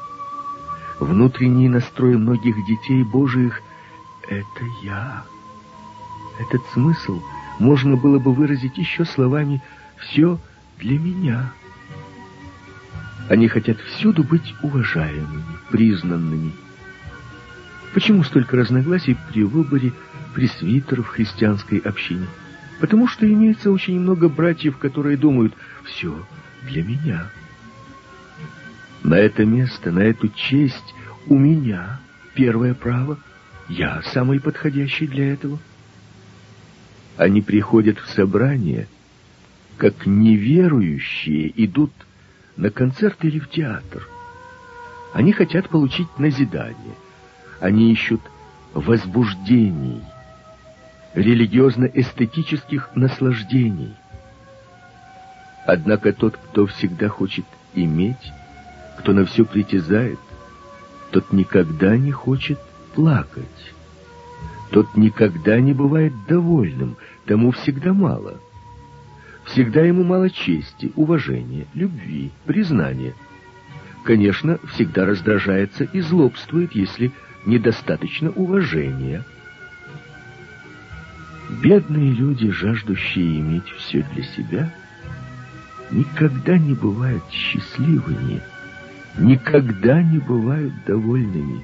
Внутренний 1.00 1.70
настрой 1.70 2.18
многих 2.18 2.56
детей 2.66 3.04
Божиих— 3.04 3.62
это 4.28 4.66
я. 4.84 5.24
Этот 6.40 6.62
смысл 6.74 7.22
можно 7.60 7.96
было 7.96 8.20
бы 8.20 8.34
выразить 8.34 8.78
еще 8.78 9.06
словами 9.06 9.62
«все 9.98 10.38
для 10.80 11.00
меня». 11.00 11.52
Они 13.30 13.48
хотят 13.48 13.80
всюду 13.80 14.24
быть 14.24 14.56
уважаемыми, 14.64 15.44
признанными. 15.70 16.52
Почему 17.94 18.24
столько 18.24 18.58
разногласий 18.58 19.16
при 19.32 19.44
выборе 19.44 19.94
пресвитеров 20.34 21.08
христианской 21.08 21.78
общине? 21.78 22.26
Потому 22.80 23.08
что 23.08 23.32
имеется 23.32 23.72
очень 23.72 24.00
много 24.00 24.30
братьев, 24.30 24.78
которые 24.78 25.16
думают 25.16 25.54
«все 25.84 26.26
для 26.64 26.84
меня». 26.84 27.30
На 29.04 29.16
это 29.16 29.46
место, 29.46 29.92
на 29.92 30.00
эту 30.00 30.30
честь 30.30 30.96
у 31.28 31.38
меня 31.38 32.00
первое 32.34 32.74
право. 32.74 33.20
Я 33.70 34.02
самый 34.02 34.40
подходящий 34.40 35.06
для 35.06 35.32
этого. 35.34 35.60
Они 37.16 37.42
приходят 37.42 38.00
в 38.00 38.10
собрание, 38.10 38.88
как 39.78 40.08
неверующие 40.08 41.54
идут 41.64 41.92
на 42.60 42.72
концерт 42.72 43.24
или 43.24 43.40
в 43.40 43.50
театр. 43.50 44.06
Они 45.14 45.32
хотят 45.32 45.70
получить 45.70 46.20
назидание. 46.20 46.96
Они 47.62 47.92
ищут 47.92 48.22
возбуждений, 48.74 50.04
религиозно-эстетических 51.14 52.90
наслаждений. 52.96 53.96
Однако 55.66 56.12
тот, 56.12 56.36
кто 56.36 56.66
всегда 56.66 57.08
хочет 57.08 57.46
иметь, 57.76 58.32
кто 59.00 59.14
на 59.14 59.26
все 59.26 59.46
притязает, 59.46 60.20
тот 61.12 61.32
никогда 61.32 61.96
не 61.96 62.12
хочет 62.12 62.60
плакать. 62.94 63.74
Тот 64.72 64.98
никогда 64.98 65.60
не 65.62 65.74
бывает 65.74 66.14
довольным, 66.28 66.98
тому 67.26 67.52
всегда 67.52 67.94
мало. 67.94 68.36
Всегда 69.52 69.82
ему 69.82 70.04
мало 70.04 70.30
чести, 70.30 70.92
уважения, 70.96 71.66
любви, 71.74 72.32
признания. 72.46 73.14
Конечно, 74.04 74.60
всегда 74.74 75.06
раздражается 75.06 75.84
и 75.86 76.02
злобствует, 76.02 76.74
если 76.74 77.12
недостаточно 77.46 78.30
уважения. 78.32 79.24
Бедные 81.62 82.12
люди, 82.12 82.52
жаждущие 82.52 83.40
иметь 83.40 83.68
все 83.78 84.06
для 84.14 84.24
себя, 84.24 84.74
никогда 85.92 86.58
не 86.58 86.74
бывают 86.74 87.24
счастливыми, 87.32 88.42
никогда 89.18 90.02
не 90.04 90.20
бывают 90.20 90.74
довольными 90.86 91.64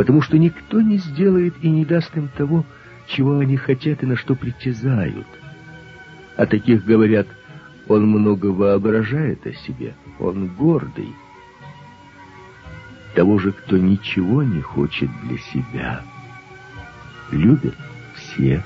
потому 0.00 0.22
что 0.22 0.38
никто 0.38 0.80
не 0.80 0.96
сделает 0.96 1.54
и 1.60 1.68
не 1.68 1.84
даст 1.84 2.16
им 2.16 2.28
того, 2.28 2.64
чего 3.06 3.38
они 3.38 3.58
хотят 3.58 4.02
и 4.02 4.06
на 4.06 4.16
что 4.16 4.34
притязают. 4.34 5.26
О 6.40 6.46
таких 6.46 6.86
говорят, 6.86 7.26
он 7.86 8.08
много 8.08 8.46
воображает 8.46 9.46
о 9.46 9.52
себе, 9.52 9.94
он 10.18 10.46
гордый. 10.46 11.14
Того 13.14 13.38
же, 13.38 13.52
кто 13.52 13.76
ничего 13.76 14.42
не 14.42 14.62
хочет 14.62 15.10
для 15.24 15.36
себя, 15.36 16.02
любят 17.30 17.76
все. 18.14 18.64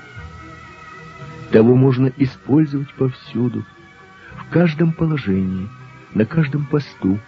Того 1.51 1.75
можно 1.75 2.13
использовать 2.17 2.95
повсюду, 2.95 3.65
в 4.37 4.53
каждом 4.53 4.93
положении, 4.93 5.69
на 6.15 6.27
каждом 6.27 6.67
посту, 6.67 7.19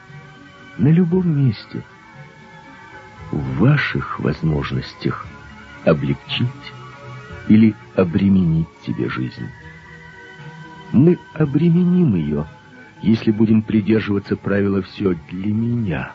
на 0.78 0.92
любом 0.92 1.28
месте– 1.28 1.82
в 3.32 3.58
ваших 3.58 4.20
возможностях 4.20 5.26
облегчить 5.84 6.46
или 7.48 7.74
обременить 7.96 8.68
тебе 8.86 9.08
жизнь. 9.08 9.48
Мы 10.92 11.18
обременим 11.34 12.14
ее, 12.14 12.46
если 13.02 13.30
будем 13.30 13.62
придерживаться 13.62 14.36
правила 14.36 14.82
«все 14.82 15.14
для 15.30 15.52
меня». 15.52 16.12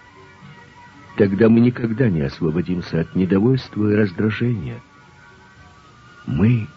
Тогда 1.17 1.49
мы 1.49 1.59
никогда 1.59 2.09
не 2.09 2.21
освободимся 2.21 3.01
от 3.01 3.15
недовольства 3.15 3.91
и 3.91 3.95
раздражения. 3.95 4.79
Мы 6.25 6.67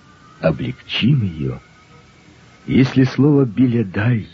облегчим 0.40 1.22
ее, 1.22 1.60
если 2.66 3.04
слово 3.04 3.44
«белядай» 3.44 4.28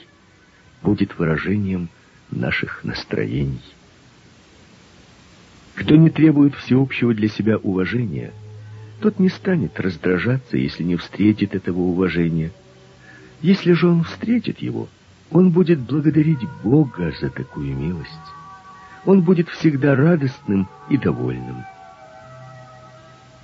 будет 0.82 1.18
выражением 1.18 1.88
наших 2.30 2.82
настроений. 2.84 3.60
Кто 5.74 5.96
не 5.96 6.10
требует 6.10 6.54
всеобщего 6.54 7.14
для 7.14 7.28
себя 7.28 7.58
уважения, 7.58 8.32
тот 9.00 9.18
не 9.18 9.28
станет 9.28 9.78
раздражаться, 9.80 10.56
если 10.56 10.82
не 10.82 10.96
встретит 10.96 11.54
этого 11.54 11.78
уважения. 11.78 12.52
Если 13.42 13.72
же 13.72 13.88
он 13.88 14.04
встретит 14.04 14.58
его, 14.58 14.88
он 15.30 15.50
будет 15.50 15.80
благодарить 15.80 16.46
Бога 16.62 17.12
за 17.20 17.30
такую 17.30 17.74
милость. 17.74 18.10
Он 19.06 19.22
будет 19.22 19.48
всегда 19.48 19.94
радостным 19.96 20.68
и 20.90 20.96
довольным. 20.98 21.64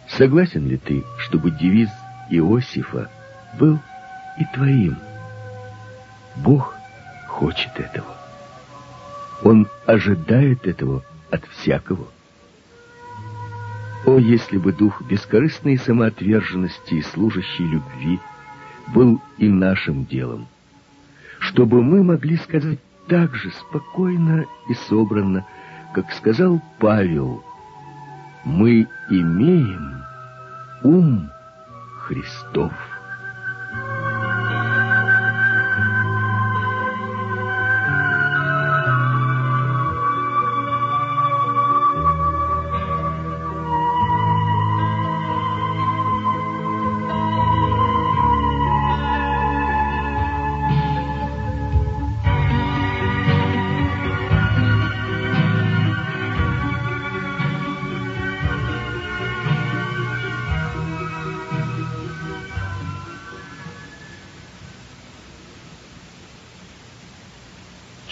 Согласен 0.08 0.68
ли 0.68 0.76
ты, 0.76 1.04
чтобы 1.18 1.50
девиз 1.50 1.88
Иосифа 2.30 3.10
был 3.58 3.78
и 4.38 4.44
твоим? 4.54 4.96
Бог 6.36 6.74
хочет 7.28 7.72
этого. 7.76 8.14
Он 9.42 9.66
ожидает 9.86 10.66
этого 10.66 11.02
от 11.30 11.44
всякого. 11.46 12.06
О, 14.04 14.18
если 14.18 14.58
бы 14.58 14.72
дух 14.72 15.02
бескорыстной 15.02 15.78
самоотверженности 15.78 16.94
и 16.94 17.02
служащей 17.02 17.64
любви 17.66 18.20
был 18.88 19.20
и 19.38 19.48
нашим 19.48 20.04
делом, 20.04 20.46
чтобы 21.38 21.82
мы 21.82 22.02
могли 22.02 22.36
сказать 22.36 22.78
так 23.08 23.34
же 23.34 23.50
спокойно 23.50 24.44
и 24.68 24.74
собранно, 24.88 25.44
как 25.94 26.12
сказал 26.12 26.60
Павел, 26.78 27.44
мы 28.44 28.86
имеем 29.10 30.02
ум 30.82 31.28
Христов. 32.00 32.72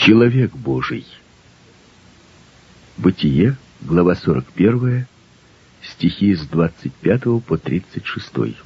Человек 0.04 0.54
Божий. 0.54 1.06
Бытие, 2.98 3.56
глава 3.80 4.14
41, 4.14 5.06
стихи 5.80 6.34
с 6.34 6.46
25 6.46 7.42
по 7.42 7.56
36. 7.56 8.58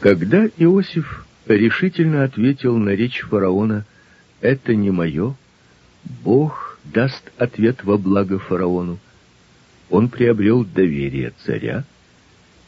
Когда 0.00 0.46
Иосиф 0.56 1.26
решительно 1.44 2.24
ответил 2.24 2.78
на 2.78 2.90
речь 2.90 3.20
фараона 3.20 3.84
«Это 4.40 4.74
не 4.74 4.90
мое», 4.90 5.36
Бог 6.24 6.78
даст 6.84 7.30
ответ 7.36 7.84
во 7.84 7.98
благо 7.98 8.38
фараону. 8.38 8.98
Он 9.90 10.08
приобрел 10.08 10.64
доверие 10.64 11.34
царя, 11.44 11.84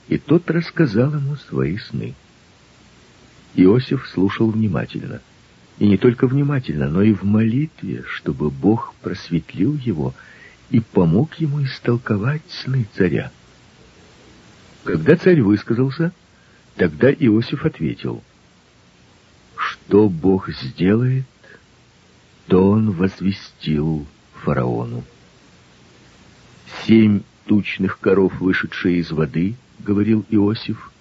и 0.08 0.18
тот 0.18 0.50
рассказал 0.50 1.14
ему 1.14 1.36
свои 1.36 1.78
сны. 1.78 2.14
Иосиф 3.54 4.06
слушал 4.06 4.50
внимательно— 4.50 5.22
И 5.78 5.88
не 5.88 5.96
только 5.96 6.26
внимательно, 6.26 6.88
но 6.88 7.02
и 7.02 7.12
в 7.12 7.24
молитве, 7.24 8.04
чтобы 8.06 8.50
Бог 8.50 8.94
просветлил 9.02 9.74
его 9.76 10.14
и 10.70 10.80
помог 10.80 11.34
ему 11.36 11.62
истолковать 11.64 12.42
сны 12.48 12.86
царя. 12.94 13.32
Когда 14.84 15.16
царь 15.16 15.40
высказался, 15.40 16.12
тогда 16.76 17.10
Иосиф 17.10 17.64
ответил, 17.64 18.22
что 19.56 20.08
Бог 20.08 20.50
сделает, 20.50 21.24
то 22.46 22.70
он 22.70 22.92
возвестил 22.92 24.06
фараону. 24.42 25.04
Семь 26.86 27.22
тучных 27.46 27.98
коров, 27.98 28.40
вышедшие 28.40 28.98
из 28.98 29.10
воды, 29.10 29.56
говорил 29.80 30.24
Иосиф, 30.28 30.92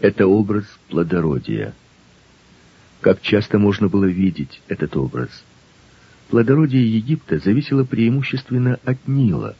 это 0.00 0.26
образ 0.26 0.64
плодородия. 0.88 1.74
Как 3.00 3.22
часто 3.22 3.58
можно 3.58 3.88
было 3.88 4.06
видеть 4.06 4.60
этот 4.68 4.96
образ? 4.96 5.44
Плодородие 6.30 6.96
Египта 6.96 7.38
зависело 7.38 7.84
преимущественно 7.84 8.78
от 8.84 9.06
Нила. 9.06 9.56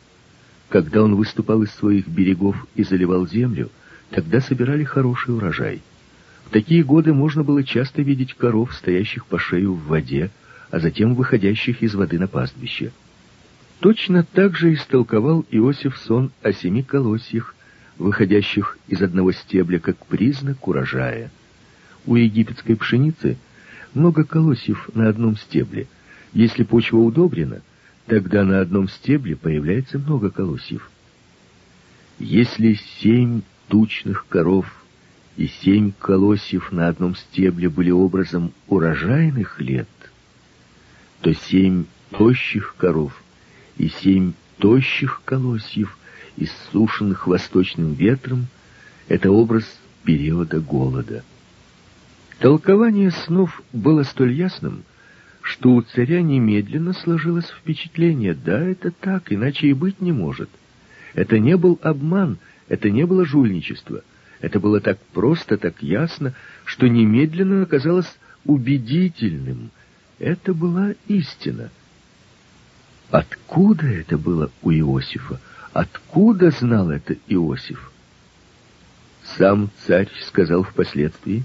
Когда 0.69 1.03
он 1.03 1.15
выступал 1.15 1.63
из 1.63 1.71
своих 1.71 2.09
берегов 2.09 2.67
и 2.75 2.83
заливал 2.83 3.27
землю, 3.27 3.71
тогда 4.11 4.41
собирали 4.41 4.85
хороший 4.85 5.35
урожай. 5.35 5.83
В 6.47 6.51
такие 6.51 6.83
годы 6.83 7.15
можно 7.15 7.45
было 7.45 7.63
часто 7.63 8.03
видеть 8.03 8.35
коров, 8.35 8.75
стоящих 8.75 9.27
по 9.27 9.39
шею 9.39 9.75
в 9.75 9.87
воде, 9.87 10.31
а 10.71 10.81
затем 10.81 11.15
выходящих 11.15 11.83
из 11.83 11.95
воды 11.95 12.19
на 12.19 12.27
пастбище. 12.27 12.93
Точно 13.81 14.25
так 14.25 14.57
же 14.57 14.75
истолковал 14.75 15.47
Иосиф 15.51 15.97
сон 15.97 16.33
о 16.43 16.53
семи 16.53 16.83
колосьях, 16.83 17.55
выходящих 17.97 18.79
из 18.89 19.01
одного 19.01 19.33
стебля 19.33 19.79
как 19.79 20.05
признак 20.07 20.67
урожая. 20.67 21.31
У 22.07 22.17
египетской 22.17 22.75
пшеницы 22.75 23.37
много 23.95 24.25
колосьев 24.25 24.91
на 24.95 25.09
одном 25.09 25.37
стебле. 25.37 25.87
Если 26.33 26.63
почва 26.63 26.99
удобрена, 26.99 27.63
тогда 28.07 28.45
на 28.45 28.61
одном 28.61 28.89
стебле 28.89 29.37
появляется 29.37 29.99
много 29.99 30.31
колосьев. 30.31 30.91
Если 32.19 32.75
семь 33.01 33.43
тучных 33.69 34.27
коров 34.29 34.67
и 35.37 35.47
семь 35.47 35.93
колосьев 35.99 36.73
на 36.73 36.89
одном 36.89 37.15
стебле 37.15 37.69
были 37.69 37.91
образом 37.91 38.53
урожайных 38.67 39.61
лет, 39.61 39.89
то 41.21 41.33
семь 41.33 41.85
тощих 42.11 42.75
коров 42.77 43.23
и 43.77 43.89
семь 43.89 44.33
тощих 44.59 45.23
колосьев, 45.25 45.97
иссушенных 46.37 47.27
восточным 47.27 47.95
ветром, 47.95 48.47
это 49.09 49.31
образ 49.31 49.65
периода 50.05 50.61
голода. 50.61 51.25
Толкование 52.39 53.11
снов 53.11 53.63
было 53.73 54.05
столь 54.05 54.33
ясным, 54.33 54.85
что 55.43 55.71
у 55.71 55.83
царя 55.83 56.23
немедленно 56.23 56.93
сложилось 56.93 57.49
впечатление, 57.49 58.35
да, 58.35 58.61
это 58.61 58.93
так, 58.93 59.33
иначе 59.33 59.69
и 59.69 59.73
быть 59.73 60.01
не 60.01 60.13
может. 60.13 60.49
Это 61.15 61.39
не 61.41 61.57
был 61.57 61.81
обман, 61.83 62.39
это 62.69 62.91
не 62.91 63.07
было 63.07 63.25
жульничество. 63.25 64.03
Это 64.41 64.61
было 64.61 64.81
так 64.81 65.01
просто, 65.13 65.57
так 65.57 65.83
ясно, 65.83 66.33
что 66.65 66.87
немедленно 66.87 67.63
оказалось 67.63 68.19
убедительным. 68.45 69.71
Это 70.21 70.55
была 70.55 70.95
истина. 71.09 71.71
Откуда 73.11 73.87
это 73.87 74.17
было 74.17 74.53
у 74.63 74.71
Иосифа? 74.71 75.41
Откуда 75.73 76.51
знал 76.51 76.91
это 76.91 77.17
Иосиф? 77.27 77.91
Сам 79.37 79.71
царь 79.87 80.09
сказал 80.25 80.63
впоследствии, 80.63 81.45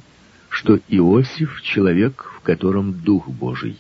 что 0.64 0.80
Иосиф— 0.88 1.62
человек, 1.64 2.32
в 2.38 2.40
котором 2.40 2.94
Дух 2.94 3.28
Божий. 3.28 3.78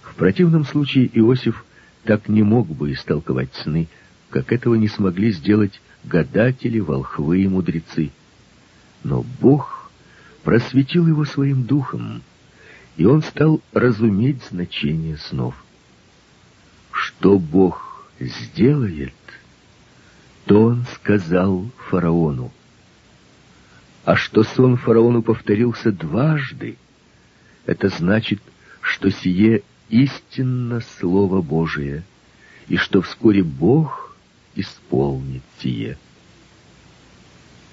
В 0.00 0.14
противном 0.14 0.64
случае 0.64 1.10
Иосиф 1.18 1.64
так 2.04 2.28
не 2.28 2.44
мог 2.44 2.68
бы 2.68 2.92
истолковать 2.92 3.52
сны, 3.54 3.88
как 4.30 4.52
этого 4.52 4.76
не 4.76 4.86
смогли 4.86 5.32
сделать 5.32 5.80
гадатели, 6.04 6.78
волхвы 6.78 7.42
и 7.42 7.48
мудрецы. 7.48 8.12
Но 9.02 9.24
Бог 9.40 9.90
просветил 10.44 11.08
его 11.08 11.24
своим 11.24 11.64
духом, 11.64 12.22
и 12.96 13.04
он 13.04 13.20
стал 13.22 13.60
разуметь 13.72 14.44
значение 14.44 15.16
снов. 15.16 15.56
Что 16.92 17.40
Бог 17.40 18.06
сделает, 18.20 19.14
то 20.46 20.66
он 20.66 20.84
сказал 20.94 21.68
фараону. 21.88 22.52
А 24.04 24.16
что 24.16 24.42
сон 24.42 24.76
фараону 24.76 25.22
повторился 25.22 25.92
дважды, 25.92 26.76
это 27.66 27.88
значит, 27.88 28.40
что 28.80 29.10
сие 29.10 29.62
истинно 29.88 30.80
Слово 30.98 31.40
Божие, 31.40 32.02
и 32.68 32.76
что 32.76 33.00
вскоре 33.02 33.44
Бог 33.44 34.16
исполнит 34.56 35.42
сие. 35.60 35.98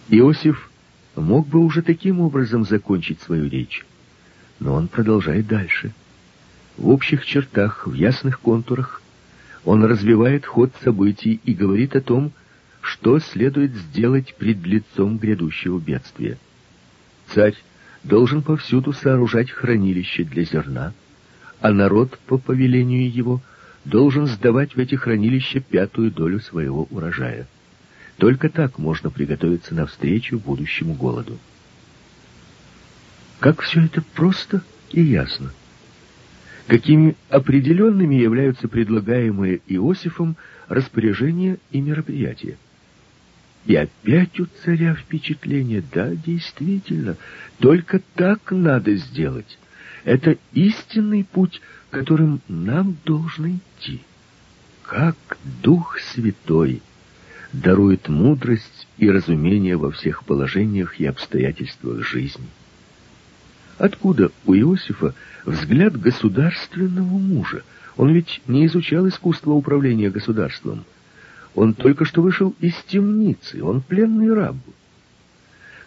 Иосиф 0.10 0.70
мог 1.16 1.48
бы 1.48 1.60
уже 1.60 1.82
таким 1.82 2.20
образом 2.22 2.64
закончить 2.64 3.22
свою 3.22 3.50
речь, 3.50 3.86
но 4.60 4.76
он 4.76 4.88
продолжает 4.88 5.48
дальше. 5.48 5.94
В 6.78 6.90
общих 6.90 7.26
чертах, 7.26 7.88
в 7.88 7.94
ясных 7.94 8.40
контурах, 8.40 9.02
он 9.66 9.84
развивает 9.84 10.46
ход 10.46 10.72
событий 10.84 11.40
и 11.44 11.54
говорит 11.54 11.96
о 11.96 12.02
том, 12.02 12.32
что 12.82 13.20
следует 13.20 13.74
сделать 13.74 14.36
пред 14.36 14.66
лицом 14.66 15.18
грядущего 15.18 15.80
бедствия. 15.80 16.38
Царь 17.28 17.56
должен 18.04 18.42
повсюду 18.42 18.94
сооружать 18.94 19.52
хранилище 19.52 20.24
для 20.24 20.44
зерна, 20.44 20.94
а 21.62 21.72
народ 21.72 22.18
по 22.26 22.38
повелению 22.38 23.12
его 23.12 23.42
должен 23.86 24.28
сдавать 24.28 24.76
в 24.76 24.80
эти 24.80 24.96
хранилища 24.96 25.60
пятую 25.60 26.12
долю 26.12 26.40
своего 26.40 26.88
урожая. 26.90 27.48
Только 28.18 28.50
так 28.50 28.78
можно 28.78 29.10
приготовиться 29.10 29.76
навстречу 29.76 30.40
будущему 30.40 30.94
голоду. 30.94 31.38
Как 33.40 33.62
все 33.62 33.86
это 33.86 34.02
просто 34.14 34.62
и 34.92 35.02
ясно. 35.02 35.52
Какими 36.68 37.16
определенными 37.30 38.16
являются 38.16 38.68
предлагаемые 38.68 39.62
Иосифом 39.68 40.36
распоряжения 40.68 41.58
и 41.72 41.82
мероприятия. 41.82 42.58
И 43.70 43.76
опять 43.76 44.40
у 44.40 44.48
царя 44.64 44.96
впечатление, 44.96 45.84
да, 45.94 46.16
действительно, 46.16 47.18
только 47.60 48.02
так 48.16 48.52
надо 48.52 48.96
сделать. 48.96 49.60
Это 50.06 50.38
истинный 50.54 51.24
путь, 51.24 51.62
которым 51.92 52.42
нам 52.48 52.98
должно 53.06 53.50
идти. 53.50 54.02
Как 54.82 55.16
Дух 55.62 56.00
Святой 56.00 56.82
дарует 57.54 58.10
мудрость 58.10 58.88
и 58.98 59.08
разумение 59.08 59.78
во 59.78 59.92
всех 59.92 60.24
положениях 60.24 61.00
и 61.00 61.06
обстоятельствах 61.06 62.04
жизни. 62.04 62.48
Откуда 63.78 64.32
у 64.48 64.56
Иосифа 64.56 65.14
взгляд 65.46 65.96
государственного 65.96 67.20
мужа? 67.20 67.62
Он 67.98 68.12
ведь 68.12 68.42
не 68.48 68.66
изучал 68.66 69.08
искусство 69.08 69.52
управления 69.52 70.10
государством– 70.10 70.86
он 71.56 71.74
только 71.74 72.06
что 72.06 72.22
вышел 72.22 72.56
из 72.60 72.76
темницы, 72.88 73.64
он 73.64 73.82
пленный 73.82 74.34
раб. 74.34 74.56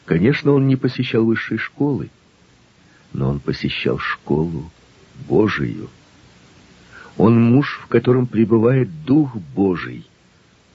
Конечно, 0.05 0.53
он 0.53 0.67
не 0.67 0.77
посещал 0.77 1.25
высшей 1.25 1.59
школы, 1.59 2.11
но 3.13 3.29
он 3.29 3.41
посещал 3.41 3.99
школу 3.99 4.71
Божию. 5.29 5.89
Он 7.17 7.41
муж, 7.41 7.81
в 7.83 7.87
котором 7.87 8.27
пребывает 8.27 9.05
Дух 9.05 9.37
Божий, 9.37 10.07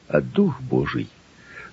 а 0.07 0.21
Дух 0.21 0.61
Божий 0.61 1.09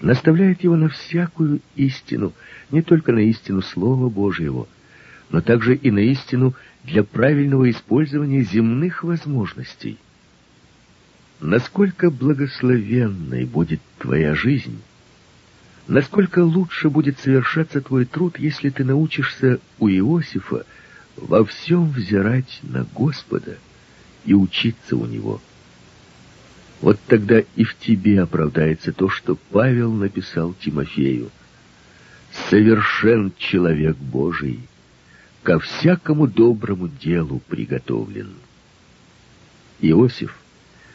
наставляет 0.01 0.65
его 0.65 0.77
на 0.77 0.89
всякую 0.89 1.61
истину, 1.77 2.33
не 2.71 2.83
только 2.83 3.13
на 3.13 3.21
истину 3.21 3.63
Слова 3.63 4.09
Божьего, 4.09 4.67
но 5.31 5.41
также 5.41 5.77
и 5.77 5.91
на 5.91 6.01
истину 6.01 6.55
для 6.83 7.05
правильного 7.05 7.71
использования 7.71 8.43
земных 8.43 9.05
возможностей. 9.05 9.99
Насколько 11.45 12.11
благословенной 12.11 13.45
будет 13.45 13.83
твоя 13.99 14.35
жизнь, 14.35 14.81
насколько 15.87 16.39
лучше 16.39 16.89
будет 16.89 17.19
совершаться 17.19 17.83
твой 17.83 18.07
труд, 18.07 18.39
если 18.39 18.71
ты 18.71 18.83
научишься 18.83 19.61
у 19.79 19.91
Иосифа 19.91 20.65
во 21.17 21.45
всем 21.45 21.91
взирать 21.91 22.61
на 22.63 22.87
Господа 22.95 23.59
и 24.25 24.33
учиться 24.33 24.97
у 24.97 25.05
Него. 25.05 25.43
Вот 26.81 26.99
тогда 27.09 27.43
и 27.57 27.65
в 27.65 27.77
тебе 27.77 28.23
оправдается 28.23 28.95
то, 28.95 29.11
что 29.11 29.37
Павел 29.51 29.93
написал 29.93 30.55
Тимофею. 30.55 31.31
«Совершен 32.49 33.35
человек 33.37 33.99
Божий, 33.99 34.61
ко 35.43 35.59
всякому 35.59 36.27
доброму 36.27 36.89
делу 36.89 37.43
приготовлен». 37.51 38.31
Иосиф 39.83 40.39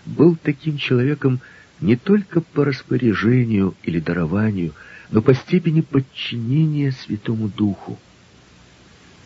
был 0.06 0.36
таким 0.36 0.78
человеком 0.78 1.40
не 1.82 1.96
только 1.96 2.42
по 2.42 2.66
распоряжению 2.66 3.76
или 3.84 4.00
дарованию, 4.00 4.74
но 5.12 5.22
по 5.22 5.34
степени 5.34 5.82
подчинения 5.82 6.92
Святому 6.92 7.50
Духу. 7.50 7.98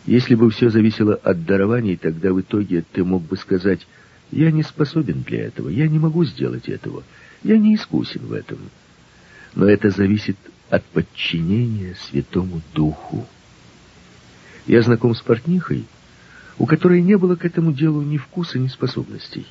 Если 0.06 0.34
бы 0.34 0.50
все 0.50 0.68
зависело 0.70 1.14
от 1.14 1.44
дарований, 1.44 1.96
тогда 1.96 2.32
в 2.32 2.40
итоге 2.40 2.84
ты 2.92 3.04
мог 3.04 3.22
бы 3.22 3.36
сказать, 3.36 3.86
я 4.30 4.50
не 4.50 4.62
способен 4.62 5.22
для 5.22 5.46
этого, 5.46 5.68
я 5.68 5.88
не 5.88 5.98
могу 5.98 6.24
сделать 6.24 6.68
этого, 6.68 7.02
я 7.42 7.58
не 7.58 7.74
искусен 7.74 8.26
в 8.26 8.32
этом. 8.32 8.58
Но 9.54 9.66
это 9.66 9.90
зависит 9.90 10.36
от 10.68 10.84
подчинения 10.84 11.94
Святому 11.94 12.60
Духу. 12.74 13.26
Я 14.66 14.82
знаком 14.82 15.14
с 15.14 15.20
портнихой, 15.20 15.84
у 16.58 16.66
которой 16.66 17.02
не 17.02 17.16
было 17.16 17.36
к 17.36 17.44
этому 17.44 17.72
делу 17.72 18.02
ни 18.02 18.16
вкуса, 18.16 18.58
ни 18.58 18.68
способностей. 18.68 19.46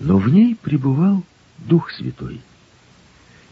Но 0.00 0.18
в 0.18 0.28
ней 0.28 0.56
пребывал 0.56 1.24
Дух 1.58 1.90
Святой. 1.90 2.40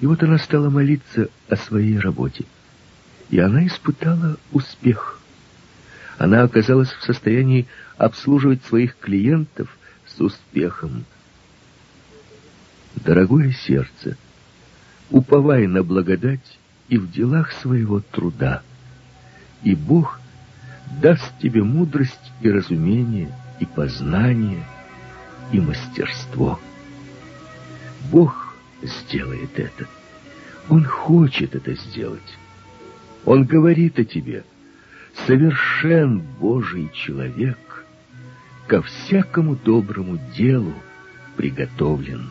И 0.01 0.07
вот 0.07 0.23
она 0.23 0.39
стала 0.39 0.69
молиться 0.69 1.29
о 1.49 1.57
своей 1.57 1.99
работе. 1.99 2.45
И 3.31 3.39
она 3.39 3.67
испытала 3.67 4.37
успех. 4.51 5.21
Она 6.19 6.43
оказалась 6.43 6.91
в 6.91 7.03
состоянии 7.03 7.67
обслуживать 7.97 8.65
своих 8.65 8.97
клиентов 8.99 9.77
с 10.07 10.21
успехом. 10.21 11.05
Дорогое 12.97 13.53
сердце, 13.53 14.17
уповай 15.11 15.67
на 15.67 15.83
благодать 15.83 16.59
и 16.89 16.99
в 16.99 17.11
делах 17.11 17.53
своего 17.53 18.01
труда, 18.01 18.63
и 19.63 19.75
Бог 19.75 20.21
даст 21.01 21.33
тебе 21.41 21.63
мудрость 21.63 22.33
и 22.43 22.51
разумение, 22.51 23.33
и 23.61 23.67
познание, 23.67 24.65
и 25.53 25.61
мастерство. 25.61 26.59
Бог 28.11 28.57
сделает 28.83 29.59
это. 29.59 29.87
Он 30.69 30.85
хочет 30.85 31.55
это 31.55 31.75
сделать. 31.75 32.39
Он 33.25 33.45
говорит 33.45 33.99
о 33.99 34.05
тебе. 34.05 34.45
Совершен 35.27 36.21
Божий 36.41 36.91
человек, 36.95 37.85
ко 38.67 38.81
всякому 38.81 39.57
доброму 39.57 40.19
делу 40.35 40.73
приготовлен. 41.37 42.31